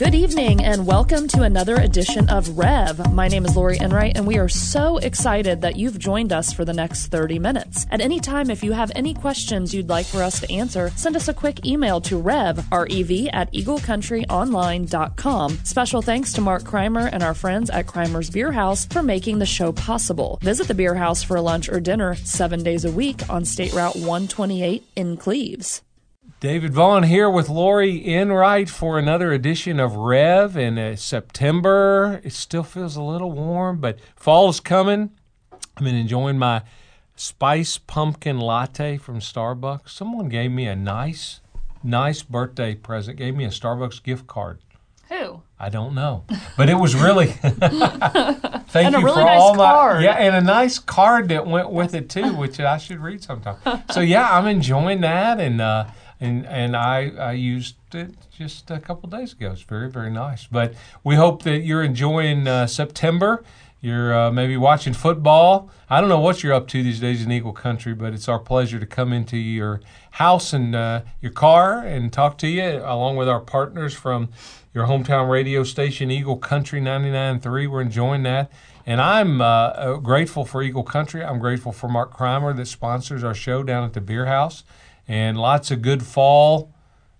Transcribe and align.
Good 0.00 0.14
evening 0.14 0.64
and 0.64 0.86
welcome 0.86 1.28
to 1.28 1.42
another 1.42 1.76
edition 1.76 2.30
of 2.30 2.56
Rev. 2.56 3.12
My 3.12 3.28
name 3.28 3.44
is 3.44 3.54
Lori 3.54 3.76
Enright 3.76 4.16
and 4.16 4.26
we 4.26 4.38
are 4.38 4.48
so 4.48 4.96
excited 4.96 5.60
that 5.60 5.76
you've 5.76 5.98
joined 5.98 6.32
us 6.32 6.54
for 6.54 6.64
the 6.64 6.72
next 6.72 7.08
30 7.08 7.38
minutes. 7.38 7.86
At 7.90 8.00
any 8.00 8.18
time, 8.18 8.48
if 8.48 8.64
you 8.64 8.72
have 8.72 8.90
any 8.94 9.12
questions 9.12 9.74
you'd 9.74 9.90
like 9.90 10.06
for 10.06 10.22
us 10.22 10.40
to 10.40 10.50
answer, 10.50 10.88
send 10.96 11.16
us 11.16 11.28
a 11.28 11.34
quick 11.34 11.66
email 11.66 12.00
to 12.00 12.16
rev, 12.16 12.66
R-E-V, 12.72 13.28
at 13.28 13.52
eaglecountryonline.com. 13.52 15.58
Special 15.64 16.00
thanks 16.00 16.32
to 16.32 16.40
Mark 16.40 16.62
Kreimer 16.62 17.10
and 17.12 17.22
our 17.22 17.34
friends 17.34 17.68
at 17.68 17.86
Kreimer's 17.86 18.30
Beer 18.30 18.52
House 18.52 18.86
for 18.86 19.02
making 19.02 19.38
the 19.38 19.44
show 19.44 19.70
possible. 19.70 20.38
Visit 20.40 20.66
the 20.66 20.72
Beer 20.72 20.94
House 20.94 21.22
for 21.22 21.38
lunch 21.42 21.68
or 21.68 21.78
dinner 21.78 22.14
seven 22.14 22.62
days 22.62 22.86
a 22.86 22.90
week 22.90 23.28
on 23.28 23.44
State 23.44 23.74
Route 23.74 23.96
128 23.96 24.82
in 24.96 25.18
Cleves. 25.18 25.82
David 26.40 26.72
Vaughan 26.72 27.02
here 27.02 27.28
with 27.28 27.50
Lori 27.50 27.98
Enright 27.98 28.70
for 28.70 28.98
another 28.98 29.30
edition 29.30 29.78
of 29.78 29.94
Rev 29.94 30.56
in 30.56 30.78
uh, 30.78 30.96
September. 30.96 32.18
It 32.24 32.32
still 32.32 32.62
feels 32.62 32.96
a 32.96 33.02
little 33.02 33.30
warm, 33.30 33.78
but 33.78 33.98
fall 34.16 34.48
is 34.48 34.58
coming. 34.58 35.10
I've 35.52 35.84
been 35.84 35.94
enjoying 35.94 36.38
my 36.38 36.62
spice 37.14 37.76
pumpkin 37.76 38.38
latte 38.38 38.96
from 38.96 39.18
Starbucks. 39.18 39.90
Someone 39.90 40.30
gave 40.30 40.50
me 40.50 40.66
a 40.66 40.74
nice, 40.74 41.42
nice 41.82 42.22
birthday 42.22 42.74
present, 42.74 43.18
gave 43.18 43.36
me 43.36 43.44
a 43.44 43.48
Starbucks 43.50 44.02
gift 44.02 44.26
card. 44.26 44.60
Who? 45.10 45.42
I 45.58 45.68
don't 45.68 45.94
know, 45.94 46.24
but 46.56 46.70
it 46.70 46.76
was 46.76 46.94
really. 46.94 47.26
thank 48.70 48.96
you 48.96 49.02
really 49.02 49.12
for 49.12 49.20
nice 49.20 49.40
all 49.40 49.54
my 49.56 49.64
card. 49.64 50.02
yeah, 50.04 50.12
and 50.12 50.34
a 50.34 50.40
nice 50.40 50.78
card 50.78 51.28
that 51.28 51.46
went 51.46 51.68
with 51.68 51.94
it 51.94 52.08
too, 52.08 52.32
which 52.32 52.58
I 52.58 52.78
should 52.78 53.00
read 53.00 53.22
sometime. 53.22 53.56
So 53.90 54.00
yeah, 54.00 54.30
I'm 54.30 54.46
enjoying 54.46 55.02
that, 55.02 55.38
and 55.38 55.60
uh, 55.60 55.84
and 56.20 56.46
and 56.46 56.76
I 56.76 57.10
I 57.18 57.32
used 57.32 57.76
it 57.94 58.14
just 58.30 58.70
a 58.70 58.78
couple 58.78 59.08
days 59.08 59.32
ago. 59.32 59.50
It's 59.52 59.62
very 59.62 59.90
very 59.90 60.10
nice. 60.10 60.46
But 60.46 60.74
we 61.02 61.16
hope 61.16 61.42
that 61.44 61.60
you're 61.60 61.82
enjoying 61.82 62.46
uh, 62.46 62.66
September. 62.66 63.42
You're 63.82 64.14
uh, 64.14 64.30
maybe 64.30 64.58
watching 64.58 64.92
football. 64.92 65.70
I 65.88 66.00
don't 66.00 66.10
know 66.10 66.20
what 66.20 66.42
you're 66.42 66.52
up 66.52 66.68
to 66.68 66.82
these 66.82 67.00
days 67.00 67.24
in 67.24 67.32
Eagle 67.32 67.54
Country, 67.54 67.94
but 67.94 68.12
it's 68.12 68.28
our 68.28 68.38
pleasure 68.38 68.78
to 68.78 68.84
come 68.84 69.10
into 69.10 69.38
your 69.38 69.80
house 70.12 70.52
and 70.52 70.76
uh, 70.76 71.00
your 71.22 71.32
car 71.32 71.78
and 71.78 72.12
talk 72.12 72.36
to 72.38 72.48
you, 72.48 72.82
along 72.84 73.16
with 73.16 73.26
our 73.26 73.40
partners 73.40 73.94
from 73.94 74.28
your 74.74 74.86
hometown 74.86 75.30
radio 75.30 75.64
station, 75.64 76.10
Eagle 76.10 76.36
Country 76.36 76.80
99.3. 76.80 77.70
We're 77.70 77.80
enjoying 77.80 78.22
that. 78.24 78.52
And 78.84 79.00
I'm 79.00 79.40
uh, 79.40 79.44
uh, 79.44 79.96
grateful 79.96 80.44
for 80.44 80.62
Eagle 80.62 80.82
Country. 80.82 81.24
I'm 81.24 81.38
grateful 81.38 81.72
for 81.72 81.88
Mark 81.88 82.14
Kreimer 82.14 82.54
that 82.56 82.66
sponsors 82.66 83.24
our 83.24 83.34
show 83.34 83.62
down 83.62 83.84
at 83.84 83.94
the 83.94 84.00
Beer 84.00 84.26
House. 84.26 84.62
And 85.10 85.36
lots 85.36 85.72
of 85.72 85.82
good 85.82 86.04
fall, 86.04 86.72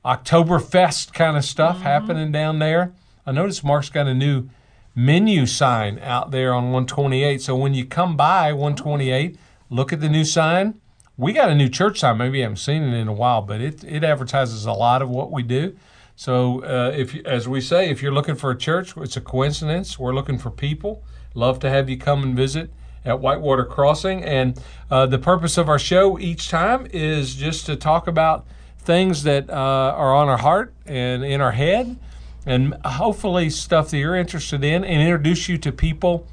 Oktoberfest 0.05 1.13
kind 1.13 1.37
of 1.37 1.45
stuff 1.45 1.81
happening 1.81 2.31
down 2.31 2.61
there. 2.61 2.93
I 3.27 3.33
noticed 3.33 3.65
Mark's 3.65 3.89
got 3.89 4.07
a 4.07 4.15
new 4.15 4.49
menu 4.95 5.45
sign 5.45 5.99
out 5.99 6.31
there 6.31 6.55
on 6.55 6.67
128. 6.67 7.43
So 7.43 7.57
when 7.57 7.75
you 7.75 7.85
come 7.85 8.17
by 8.17 8.53
128, 8.53 9.37
look 9.71 9.93
at 9.93 10.01
the 10.01 10.09
new 10.09 10.25
sign. 10.25 10.81
We 11.17 11.33
got 11.33 11.51
a 11.51 11.55
new 11.57 11.69
church 11.69 11.99
sign. 11.99 12.19
Maybe 12.19 12.39
you 12.39 12.45
haven't 12.45 12.59
seen 12.59 12.85
it 12.85 12.95
in 12.95 13.09
a 13.09 13.13
while, 13.13 13.43
but 13.43 13.61
it, 13.61 13.83
it 13.83 14.05
advertises 14.05 14.67
a 14.67 14.73
lot 14.73 15.03
of 15.03 15.09
what 15.09 15.33
we 15.33 15.43
do. 15.43 15.77
So 16.15 16.63
uh, 16.63 16.93
if, 16.95 17.17
as 17.27 17.49
we 17.49 17.61
say, 17.61 17.91
if 17.91 18.03
you're 18.03 18.15
looking 18.15 18.37
for 18.37 18.53
a 18.53 18.57
church, 18.57 18.97
it's 18.99 19.17
a 19.17 19.21
coincidence. 19.21 19.99
We're 19.99 20.15
looking 20.15 20.39
for 20.39 20.53
people. 20.53 21.03
Love 21.35 21.59
to 21.59 21.69
have 21.69 21.91
you 21.91 21.99
come 21.99 22.23
and 22.23 22.37
visit 22.37 22.71
at 23.05 23.21
Whitewater 23.21 23.65
Crossing. 23.65 24.23
And 24.25 24.61
uh, 24.91 25.07
the 25.07 25.19
purpose 25.19 25.57
of 25.57 25.69
our 25.69 25.79
show 25.79 26.19
each 26.19 26.49
time 26.49 26.87
is 26.93 27.35
just 27.35 27.67
to 27.67 27.77
talk 27.77 28.07
about 28.07 28.47
things 28.79 29.23
that 29.25 29.49
uh, 29.51 29.53
are 29.53 30.15
on 30.15 30.29
our 30.29 30.39
heart 30.39 30.75
and 30.87 31.25
in 31.25 31.41
our 31.41 31.53
head, 31.53 31.99
and 32.47 32.75
hopefully 32.85 33.51
stuff 33.51 33.91
that 33.91 33.99
you're 33.99 34.17
interested 34.17 34.65
in, 34.65 34.85
and 34.85 35.03
introduce 35.03 35.49
you 35.49 35.59
to 35.59 35.71
people 35.71 36.27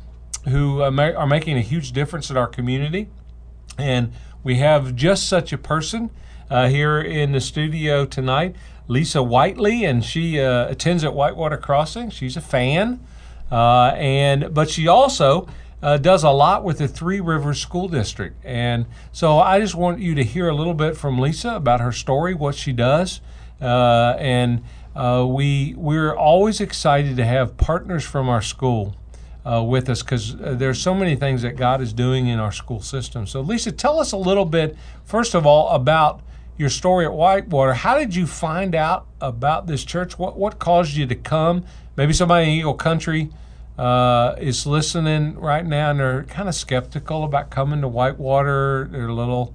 who 0.46 0.82
uh, 0.82 1.14
are 1.18 1.28
making 1.28 1.58
a 1.58 1.62
huge 1.62 1.92
difference 1.92 2.30
in 2.30 2.38
our 2.38 2.48
community. 2.48 3.10
And 3.78 4.14
we 4.44 4.56
have 4.56 4.96
just 4.96 5.28
such 5.28 5.52
a 5.52 5.58
person 5.58 6.10
uh, 6.50 6.70
here 6.70 7.02
in 7.02 7.34
the 7.34 7.42
studio 7.42 8.06
tonight, 8.06 8.56
Lisa 8.88 9.22
Whitley, 9.22 9.84
and 9.84 10.04
she 10.04 10.40
uh, 10.40 10.70
attends 10.70 11.04
at 11.04 11.14
Whitewater 11.14 11.58
Crossing. 11.58 12.10
She's 12.10 12.38
a 12.38 12.42
fan, 12.42 13.02
and 13.52 14.54
but 14.54 14.70
she 14.70 14.88
also 14.88 15.50
uh, 15.82 15.98
does 15.98 16.24
a 16.24 16.30
lot 16.30 16.64
with 16.64 16.80
the 16.80 16.88
Three 16.88 17.20
Rivers 17.20 17.60
School 17.60 17.88
District. 17.88 18.36
And 18.44 18.86
so 19.12 19.40
I 19.40 19.60
just 19.60 19.76
want 19.76 20.00
you 20.00 20.16
to 20.16 20.24
hear 20.24 20.50
a 20.50 20.56
little 20.56 20.74
bit 20.74 20.98
from 20.98 21.20
Lisa 21.20 21.56
about 21.56 21.82
her 21.82 21.92
story, 21.92 22.34
what 22.34 22.56
she 22.56 22.74
does, 22.74 23.22
uh, 23.62 24.16
and 24.18 24.64
uh, 24.96 25.26
we 25.28 25.76
we're 25.78 26.16
always 26.16 26.60
excited 26.60 27.18
to 27.18 27.26
have 27.26 27.56
partners 27.58 28.04
from 28.04 28.28
our 28.28 28.42
school 28.42 28.96
uh, 29.46 29.64
with 29.64 29.90
us 29.90 30.02
because 30.02 30.36
uh, 30.36 30.56
there's 30.58 30.82
so 30.82 30.94
many 30.94 31.16
things 31.16 31.44
that 31.44 31.56
God 31.56 31.82
is 31.82 31.94
doing 31.94 32.28
in 32.28 32.40
our 32.40 32.52
school 32.52 32.82
system. 32.82 33.28
So, 33.28 33.42
Lisa, 33.42 33.72
tell 33.72 34.00
us 34.00 34.12
a 34.12 34.18
little 34.18 34.46
bit, 34.46 34.76
first 35.06 35.36
of 35.36 35.46
all, 35.46 35.70
about 35.70 36.22
your 36.58 36.70
story 36.70 37.06
at 37.06 37.14
Whitewater. 37.14 37.76
How 37.76 38.00
did 38.00 38.16
you 38.16 38.26
find 38.26 38.74
out 38.74 39.06
about 39.22 39.68
this 39.68 39.84
church? 39.84 40.18
What 40.18 40.36
what 40.36 40.58
caused 40.58 40.96
you 40.96 41.06
to 41.06 41.16
come? 41.16 41.64
Maybe 41.96 42.14
somebody 42.14 42.48
in 42.48 42.58
Eagle 42.58 42.74
Country 42.74 43.30
uh, 43.78 44.36
is 44.40 44.66
listening 44.66 45.36
right 45.40 45.66
now 45.66 45.92
and 45.92 46.00
they're 46.00 46.24
kind 46.24 46.50
of 46.50 46.56
skeptical 46.56 47.24
about 47.24 47.50
coming 47.50 47.82
to 47.82 47.88
Whitewater. 47.88 48.88
They're 48.92 49.08
a 49.08 49.14
little 49.14 49.54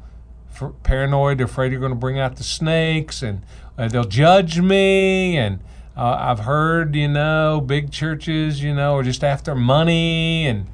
f- 0.54 0.72
paranoid. 0.82 1.38
They're 1.38 1.46
afraid 1.46 1.72
you're 1.72 1.80
going 1.80 1.92
to 1.92 1.98
bring 1.98 2.18
out 2.18 2.36
the 2.36 2.44
snakes 2.44 3.22
and 3.22 3.42
uh, 3.76 3.88
they'll 3.88 4.04
judge 4.04 4.60
me. 4.60 5.36
And 5.36 5.60
uh, 5.96 6.16
I've 6.18 6.40
heard, 6.40 6.94
you 6.94 7.08
know, 7.08 7.60
big 7.60 7.90
churches, 7.90 8.62
you 8.62 8.74
know, 8.74 8.96
are 8.96 9.02
just 9.02 9.24
after 9.24 9.54
money. 9.54 10.46
And 10.46 10.66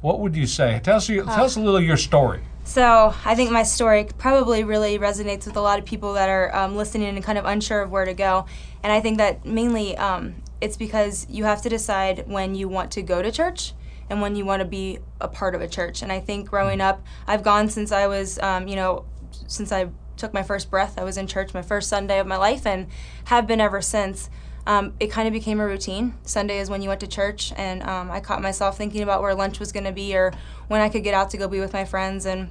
what 0.00 0.18
would 0.20 0.34
you 0.34 0.46
say? 0.46 0.80
Tell 0.82 0.96
us, 0.96 1.06
tell 1.06 1.44
us 1.44 1.56
a 1.56 1.60
little 1.60 1.76
of 1.76 1.84
your 1.84 1.96
story. 1.96 2.42
So 2.64 3.14
I 3.24 3.36
think 3.36 3.52
my 3.52 3.62
story 3.62 4.08
probably 4.18 4.64
really 4.64 4.98
resonates 4.98 5.46
with 5.46 5.56
a 5.56 5.60
lot 5.60 5.78
of 5.78 5.84
people 5.84 6.14
that 6.14 6.28
are 6.28 6.54
um, 6.54 6.74
listening 6.74 7.14
and 7.14 7.22
kind 7.22 7.38
of 7.38 7.44
unsure 7.44 7.82
of 7.82 7.92
where 7.92 8.04
to 8.04 8.14
go. 8.14 8.46
And 8.82 8.92
I 8.92 9.00
think 9.00 9.18
that 9.18 9.44
mainly 9.44 9.96
um, 9.96 10.34
it's 10.60 10.76
because 10.76 11.26
you 11.28 11.44
have 11.44 11.62
to 11.62 11.68
decide 11.68 12.24
when 12.26 12.54
you 12.54 12.68
want 12.68 12.90
to 12.92 13.02
go 13.02 13.22
to 13.22 13.30
church 13.30 13.74
and 14.08 14.20
when 14.20 14.36
you 14.36 14.44
want 14.44 14.60
to 14.60 14.66
be 14.66 14.98
a 15.20 15.28
part 15.28 15.54
of 15.54 15.60
a 15.60 15.68
church. 15.68 16.02
And 16.02 16.12
I 16.12 16.20
think 16.20 16.48
growing 16.48 16.80
up, 16.80 17.04
I've 17.26 17.42
gone 17.42 17.68
since 17.68 17.92
I 17.92 18.06
was, 18.06 18.38
um, 18.38 18.68
you 18.68 18.76
know, 18.76 19.04
since 19.46 19.72
I 19.72 19.88
took 20.16 20.32
my 20.32 20.42
first 20.42 20.70
breath. 20.70 20.98
I 20.98 21.04
was 21.04 21.16
in 21.16 21.26
church 21.26 21.52
my 21.52 21.62
first 21.62 21.88
Sunday 21.88 22.18
of 22.18 22.26
my 22.26 22.36
life 22.36 22.66
and 22.66 22.86
have 23.26 23.46
been 23.46 23.60
ever 23.60 23.82
since. 23.82 24.30
Um, 24.66 24.94
it 24.98 25.08
kind 25.08 25.28
of 25.28 25.32
became 25.32 25.60
a 25.60 25.66
routine. 25.66 26.14
Sunday 26.24 26.58
is 26.58 26.68
when 26.68 26.82
you 26.82 26.88
went 26.88 27.00
to 27.00 27.06
church, 27.06 27.52
and 27.56 27.84
um, 27.84 28.10
I 28.10 28.18
caught 28.18 28.42
myself 28.42 28.76
thinking 28.76 29.02
about 29.02 29.22
where 29.22 29.32
lunch 29.32 29.60
was 29.60 29.70
going 29.70 29.84
to 29.84 29.92
be 29.92 30.16
or 30.16 30.32
when 30.66 30.80
I 30.80 30.88
could 30.88 31.04
get 31.04 31.14
out 31.14 31.30
to 31.30 31.36
go 31.36 31.46
be 31.46 31.60
with 31.60 31.72
my 31.72 31.84
friends. 31.84 32.26
And 32.26 32.50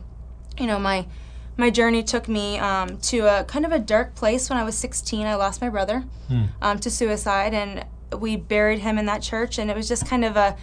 you 0.58 0.66
know, 0.66 0.80
my 0.80 1.08
my 1.58 1.70
journey 1.70 2.04
took 2.04 2.30
me 2.30 2.58
um, 2.60 2.98
to 3.00 3.20
a 3.22 3.44
kind 3.44 3.66
of 3.66 3.74
a 3.74 3.80
dark 3.80 4.16
place 4.16 4.50
when 4.50 4.58
I 4.58 4.64
was 4.64 4.78
16. 4.78 5.26
I 5.26 5.36
lost 5.36 5.60
my 5.62 5.70
brother 5.70 6.06
um, 6.62 6.80
to 6.80 6.90
suicide, 6.90 7.54
and 7.54 7.86
we 8.18 8.36
buried 8.36 8.80
him 8.80 8.98
in 8.98 9.06
that 9.06 9.22
church. 9.22 9.58
And 9.58 9.70
it 9.70 9.76
was 9.76 9.88
just 9.88 10.08
kind 10.08 10.26
of 10.26 10.36
a 10.38 10.56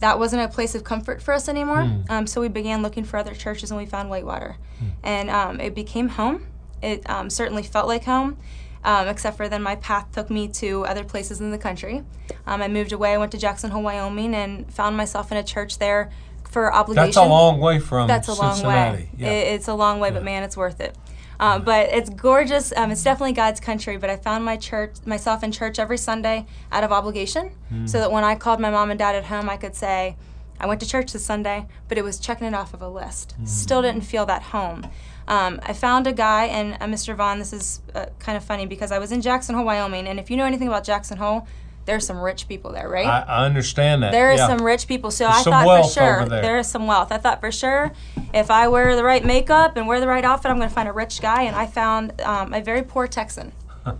that 0.00 0.18
wasn't 0.18 0.42
a 0.42 0.48
place 0.48 0.74
of 0.74 0.84
comfort 0.84 1.22
for 1.22 1.32
us 1.32 1.48
anymore. 1.48 1.80
Um, 2.10 2.26
so 2.26 2.40
we 2.40 2.48
began 2.48 2.82
looking 2.82 3.04
for 3.04 3.16
other 3.16 3.34
churches, 3.34 3.70
and 3.70 3.80
we 3.80 3.86
found 3.86 4.10
Whitewater, 4.10 4.56
and 5.02 5.30
um, 5.30 5.58
it 5.60 5.74
became 5.74 6.08
home. 6.08 6.46
It 6.82 7.08
um, 7.08 7.30
certainly 7.30 7.62
felt 7.62 7.86
like 7.88 8.04
home. 8.04 8.36
Um, 8.84 9.08
except 9.08 9.36
for 9.36 9.48
then 9.48 9.62
my 9.62 9.74
path 9.76 10.12
took 10.12 10.30
me 10.30 10.46
to 10.48 10.84
other 10.86 11.02
places 11.02 11.40
in 11.40 11.50
the 11.50 11.58
country. 11.58 12.04
Um, 12.46 12.62
I 12.62 12.68
moved 12.68 12.92
away. 12.92 13.14
I 13.14 13.18
went 13.18 13.32
to 13.32 13.38
Jackson 13.38 13.70
Hole, 13.70 13.82
Wyoming, 13.82 14.32
and 14.32 14.72
found 14.72 14.96
myself 14.96 15.32
in 15.32 15.38
a 15.38 15.42
church 15.42 15.78
there 15.78 16.12
for 16.48 16.72
obligation. 16.72 17.06
That's 17.06 17.16
a 17.16 17.24
long 17.24 17.58
way 17.58 17.80
from 17.80 18.06
That's 18.06 18.28
a 18.28 18.34
long 18.34 18.62
way. 18.62 19.10
Yeah. 19.16 19.30
It, 19.30 19.54
it's 19.54 19.66
a 19.66 19.74
long 19.74 19.98
way, 19.98 20.10
but 20.10 20.22
man, 20.22 20.44
it's 20.44 20.56
worth 20.56 20.80
it. 20.80 20.96
Um, 21.38 21.62
but 21.64 21.88
it's 21.90 22.08
gorgeous. 22.10 22.72
Um, 22.76 22.90
it's 22.90 23.02
definitely 23.02 23.32
God's 23.32 23.60
country. 23.60 23.96
But 23.96 24.10
I 24.10 24.16
found 24.16 24.44
my 24.44 24.56
church, 24.56 24.92
myself 25.04 25.42
in 25.42 25.52
church 25.52 25.78
every 25.78 25.98
Sunday 25.98 26.46
out 26.72 26.84
of 26.84 26.92
obligation, 26.92 27.50
Hmm. 27.68 27.86
so 27.86 27.98
that 28.00 28.10
when 28.12 28.24
I 28.24 28.34
called 28.36 28.60
my 28.60 28.70
mom 28.70 28.90
and 28.90 28.98
dad 28.98 29.14
at 29.14 29.24
home, 29.24 29.48
I 29.50 29.56
could 29.56 29.74
say, 29.74 30.16
"I 30.58 30.66
went 30.66 30.80
to 30.80 30.86
church 30.88 31.12
this 31.12 31.24
Sunday," 31.24 31.66
but 31.88 31.98
it 31.98 32.04
was 32.04 32.18
checking 32.18 32.46
it 32.46 32.54
off 32.54 32.72
of 32.74 32.80
a 32.82 32.88
list. 32.88 33.32
Hmm. 33.36 33.44
Still 33.46 33.82
didn't 33.82 34.02
feel 34.02 34.24
that 34.26 34.42
home. 34.44 34.86
Um, 35.28 35.58
I 35.64 35.72
found 35.72 36.06
a 36.06 36.12
guy, 36.12 36.44
and 36.44 36.74
uh, 36.80 36.86
Mr. 36.86 37.14
Vaughan. 37.16 37.38
This 37.40 37.52
is 37.52 37.80
uh, 37.94 38.06
kind 38.20 38.36
of 38.38 38.44
funny 38.44 38.64
because 38.66 38.92
I 38.92 38.98
was 38.98 39.10
in 39.12 39.20
Jackson 39.20 39.54
Hole, 39.56 39.64
Wyoming, 39.64 40.06
and 40.06 40.18
if 40.20 40.30
you 40.30 40.36
know 40.36 40.44
anything 40.44 40.68
about 40.68 40.84
Jackson 40.84 41.18
Hole, 41.18 41.46
there's 41.86 42.06
some 42.06 42.18
rich 42.18 42.48
people 42.48 42.72
there, 42.72 42.88
right? 42.88 43.06
I, 43.06 43.20
I 43.20 43.46
understand 43.46 44.02
that. 44.02 44.12
There 44.12 44.30
is 44.32 44.38
yeah. 44.38 44.48
some 44.48 44.62
rich 44.64 44.86
people, 44.86 45.10
so 45.10 45.24
There's 45.24 45.46
I 45.46 45.64
thought 45.64 45.84
for 45.84 45.90
sure 45.92 46.24
there. 46.26 46.42
there 46.42 46.58
is 46.58 46.68
some 46.68 46.86
wealth. 46.86 47.12
I 47.12 47.18
thought 47.18 47.40
for 47.40 47.52
sure 47.52 47.92
if 48.34 48.50
I 48.50 48.68
wear 48.68 48.94
the 48.96 49.04
right 49.04 49.24
makeup 49.24 49.76
and 49.76 49.86
wear 49.86 50.00
the 50.00 50.08
right 50.08 50.24
outfit, 50.24 50.50
I'm 50.50 50.58
going 50.58 50.68
to 50.68 50.74
find 50.74 50.88
a 50.88 50.92
rich 50.92 51.22
guy, 51.22 51.42
and 51.42 51.56
I 51.56 51.66
found 51.66 52.20
um, 52.20 52.52
a 52.52 52.60
very 52.60 52.82
poor 52.82 53.06
Texan. 53.06 53.52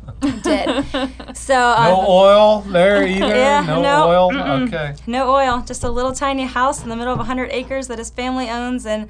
Did 0.42 0.84
so 1.36 1.70
um, 1.70 1.84
No 1.84 2.04
oil 2.08 2.60
there 2.62 3.06
either. 3.06 3.28
Yeah, 3.28 3.64
no, 3.64 3.82
no, 3.82 4.08
oil. 4.08 4.30
mm-mm. 4.32 4.66
Okay. 4.66 4.96
no 5.06 5.30
oil, 5.32 5.62
just 5.64 5.84
a 5.84 5.90
little 5.90 6.12
tiny 6.12 6.44
house 6.44 6.82
in 6.82 6.88
the 6.88 6.96
middle 6.96 7.12
of 7.12 7.18
100 7.18 7.50
acres 7.52 7.86
that 7.86 7.98
his 7.98 8.10
family 8.10 8.50
owns, 8.50 8.84
and 8.84 9.08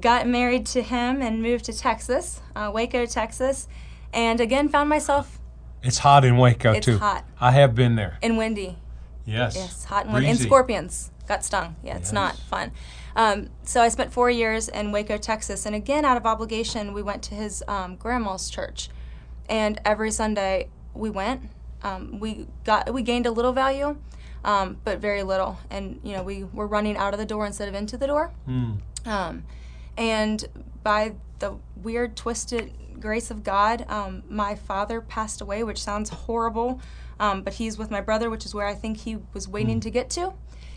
got 0.00 0.26
married 0.28 0.64
to 0.66 0.80
him 0.82 1.20
and 1.20 1.42
moved 1.42 1.64
to 1.64 1.72
Texas, 1.72 2.40
uh, 2.54 2.70
Waco, 2.72 3.04
Texas, 3.04 3.66
and 4.12 4.40
again 4.40 4.68
found 4.68 4.88
myself 4.88 5.38
It's 5.82 5.98
hot 5.98 6.24
in 6.24 6.36
Waco 6.36 6.72
It's 6.72 6.86
too. 6.86 6.98
hot. 6.98 7.24
I 7.40 7.50
have 7.52 7.74
been 7.74 7.96
there. 7.96 8.18
and 8.22 8.36
windy. 8.38 8.78
Yes. 9.24 9.54
Yes, 9.56 9.84
hot 9.84 10.04
and 10.06 10.14
windy. 10.14 10.30
And 10.30 10.38
scorpions 10.38 11.10
got 11.28 11.44
stung. 11.44 11.76
Yeah, 11.84 11.96
it's 11.96 12.12
not 12.12 12.36
fun. 12.36 12.72
Um, 13.14 13.50
so 13.62 13.80
I 13.80 13.88
spent 13.88 14.12
four 14.12 14.30
years 14.30 14.68
in 14.68 14.90
Waco, 14.90 15.16
Texas, 15.18 15.66
and 15.66 15.74
again, 15.74 16.04
out 16.04 16.16
of 16.16 16.24
obligation, 16.26 16.92
we 16.92 17.02
went 17.02 17.22
to 17.24 17.34
his 17.34 17.62
um, 17.68 17.96
grandma's 17.96 18.48
church, 18.50 18.88
and 19.48 19.80
every 19.84 20.10
Sunday 20.10 20.68
we 20.94 21.10
went. 21.10 21.50
Um, 21.84 22.18
we 22.20 22.46
got 22.64 22.92
we 22.94 23.02
gained 23.02 23.26
a 23.26 23.30
little 23.30 23.52
value, 23.52 23.96
um, 24.44 24.78
but 24.84 24.98
very 24.98 25.22
little, 25.22 25.58
and 25.70 26.00
you 26.02 26.16
know 26.16 26.22
we 26.22 26.44
were 26.44 26.66
running 26.66 26.96
out 26.96 27.12
of 27.12 27.18
the 27.20 27.26
door 27.26 27.44
instead 27.46 27.68
of 27.68 27.74
into 27.74 27.96
the 27.96 28.06
door. 28.06 28.32
Um, 29.04 29.44
and 29.96 30.44
by 30.82 31.14
the 31.38 31.56
weird, 31.76 32.16
twisted 32.16 32.72
grace 33.02 33.30
of 33.30 33.42
God, 33.44 33.84
um, 33.88 34.22
my 34.30 34.54
father 34.54 35.00
passed 35.02 35.40
away, 35.42 35.62
which 35.64 35.82
sounds 35.82 36.08
horrible, 36.10 36.80
um, 37.20 37.42
but 37.42 37.54
he's 37.54 37.76
with 37.76 37.90
my 37.90 38.00
brother, 38.00 38.30
which 38.30 38.46
is 38.46 38.54
where 38.54 38.66
I 38.66 38.74
think 38.74 38.98
he 38.98 39.18
was 39.34 39.46
waiting 39.48 39.80
to 39.80 39.90
get 39.90 40.08
to. 40.10 40.32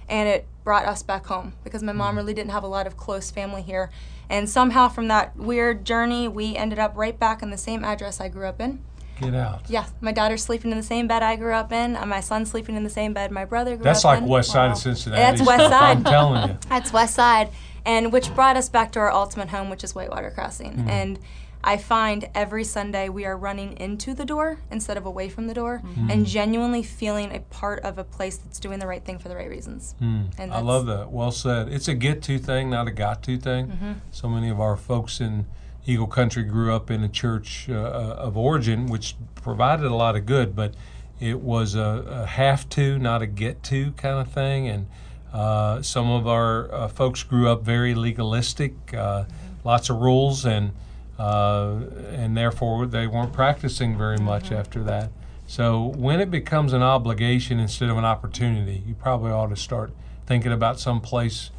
And 0.09 0.27
it 0.29 0.45
brought 0.63 0.85
us 0.85 1.01
back 1.01 1.25
home 1.27 1.53
because 1.63 1.81
my 1.81 1.91
mom 1.93 2.15
really 2.17 2.33
didn't 2.33 2.51
have 2.51 2.63
a 2.63 2.67
lot 2.67 2.85
of 2.85 2.95
close 2.97 3.31
family 3.31 3.61
here. 3.63 3.89
And 4.29 4.47
somehow, 4.49 4.87
from 4.89 5.07
that 5.07 5.35
weird 5.35 5.85
journey, 5.85 6.27
we 6.27 6.55
ended 6.55 6.77
up 6.79 6.93
right 6.95 7.17
back 7.17 7.41
in 7.41 7.49
the 7.49 7.57
same 7.57 7.83
address 7.83 8.19
I 8.21 8.27
grew 8.29 8.45
up 8.47 8.59
in. 8.61 8.83
Get 9.19 9.33
out. 9.33 9.61
Yeah, 9.69 9.85
my 10.01 10.11
daughter's 10.11 10.43
sleeping 10.43 10.71
in 10.71 10.77
the 10.77 10.83
same 10.83 11.07
bed 11.07 11.23
I 11.23 11.37
grew 11.37 11.53
up 11.53 11.71
in. 11.71 11.95
and 11.95 12.09
My 12.09 12.19
son's 12.19 12.51
sleeping 12.51 12.75
in 12.75 12.83
the 12.83 12.89
same 12.89 13.13
bed 13.13 13.31
my 13.31 13.45
brother 13.45 13.75
grew 13.77 13.83
That's 13.83 14.03
up 14.05 14.09
like 14.15 14.21
in. 14.23 14.27
west 14.27 14.51
side 14.51 14.65
Wow. 14.67 14.71
of 14.73 14.77
Cincinnati. 14.77 15.21
That's 15.21 15.41
west 15.47 15.65
stuff, 15.65 15.81
I'm 15.81 16.03
side. 16.03 16.11
telling 16.11 16.49
you. 16.49 16.57
That's 16.69 16.91
West 16.93 17.15
Side, 17.15 17.49
and 17.85 18.11
which 18.11 18.33
brought 18.35 18.57
us 18.57 18.67
back 18.69 18.91
to 18.91 18.99
our 18.99 19.11
ultimate 19.11 19.49
home, 19.49 19.69
which 19.69 19.83
is 19.85 19.95
Whitewater 19.95 20.31
Crossing. 20.31 20.73
Mm-hmm. 20.73 20.89
And 20.89 21.19
I 21.67 21.77
find 21.77 22.29
every 22.35 22.63
Sunday 22.63 23.09
we 23.09 23.25
are 23.25 23.35
running 23.35 23.73
into 23.77 24.13
the 24.13 24.23
door 24.23 24.59
instead 24.69 24.97
of 24.97 25.05
away 25.07 25.29
from 25.29 25.47
the 25.47 25.53
door, 25.53 25.81
Mm-hmm. 25.83 26.11
and 26.11 26.25
genuinely 26.25 26.83
feeling 26.83 27.35
a 27.35 27.39
part 27.39 27.79
of 27.83 27.97
a 27.97 28.03
place 28.03 28.37
that's 28.37 28.59
doing 28.59 28.77
the 28.79 28.85
right 28.87 29.03
thing 29.03 29.17
for 29.17 29.29
the 29.29 29.35
right 29.35 29.49
reasons. 29.49 29.95
And 29.99 30.29
Hmm. 30.37 30.53
I 30.53 30.59
love 30.59 30.85
that. 30.85 31.11
Well 31.11 31.31
said. 31.31 31.69
It's 31.69 31.87
a 31.87 31.95
get 31.95 32.21
to 32.23 32.37
thing, 32.37 32.69
not 32.69 32.87
a 32.87 32.91
got 32.91 33.23
to 33.23 33.37
thing. 33.37 33.67
Mm-hmm. 33.67 33.91
So 34.11 34.29
many 34.29 34.49
of 34.49 34.59
our 34.61 34.77
folks 34.77 35.19
in 35.19 35.47
Eagle 35.87 36.07
Country 36.07 36.43
grew 36.43 36.71
up 36.73 36.91
in 36.91 37.03
a 37.03 37.09
church 37.09 37.67
uh, 37.69 37.73
of 37.73 38.37
origin, 38.37 38.85
which 38.85 39.15
provided 39.35 39.85
a 39.87 39.95
lot 39.95 40.15
of 40.15 40.25
good, 40.27 40.55
but 40.55 40.75
it 41.19 41.39
was 41.41 41.73
a, 41.75 42.05
a 42.07 42.25
have 42.27 42.69
to, 42.69 42.99
not 42.99 43.21
a 43.23 43.27
get 43.27 43.63
to 43.63 43.91
kind 43.93 44.19
of 44.19 44.31
thing. 44.31 44.67
And 44.67 44.85
uh, 45.33 45.81
some 45.81 46.09
of 46.11 46.27
our 46.27 46.71
uh, 46.71 46.87
folks 46.89 47.23
grew 47.23 47.49
up 47.49 47.63
very 47.63 47.95
legalistic, 47.95 48.73
uh, 48.93 49.25
lots 49.63 49.89
of 49.89 49.97
rules, 49.97 50.45
and 50.45 50.71
uh, 51.17 51.77
and 52.11 52.35
therefore 52.35 52.85
they 52.85 53.07
weren't 53.07 53.33
practicing 53.33 53.97
very 53.97 54.17
much 54.17 54.51
after 54.51 54.83
that. 54.83 55.11
So 55.47 55.93
when 55.95 56.19
it 56.19 56.31
becomes 56.31 56.73
an 56.73 56.81
obligation 56.81 57.59
instead 57.59 57.89
of 57.89 57.97
an 57.97 58.05
opportunity, 58.05 58.83
you 58.85 58.95
probably 58.95 59.31
ought 59.31 59.49
to 59.49 59.55
start 59.55 59.91
thinking 60.25 60.51
about 60.51 60.79
some 60.79 61.01
place 61.01 61.51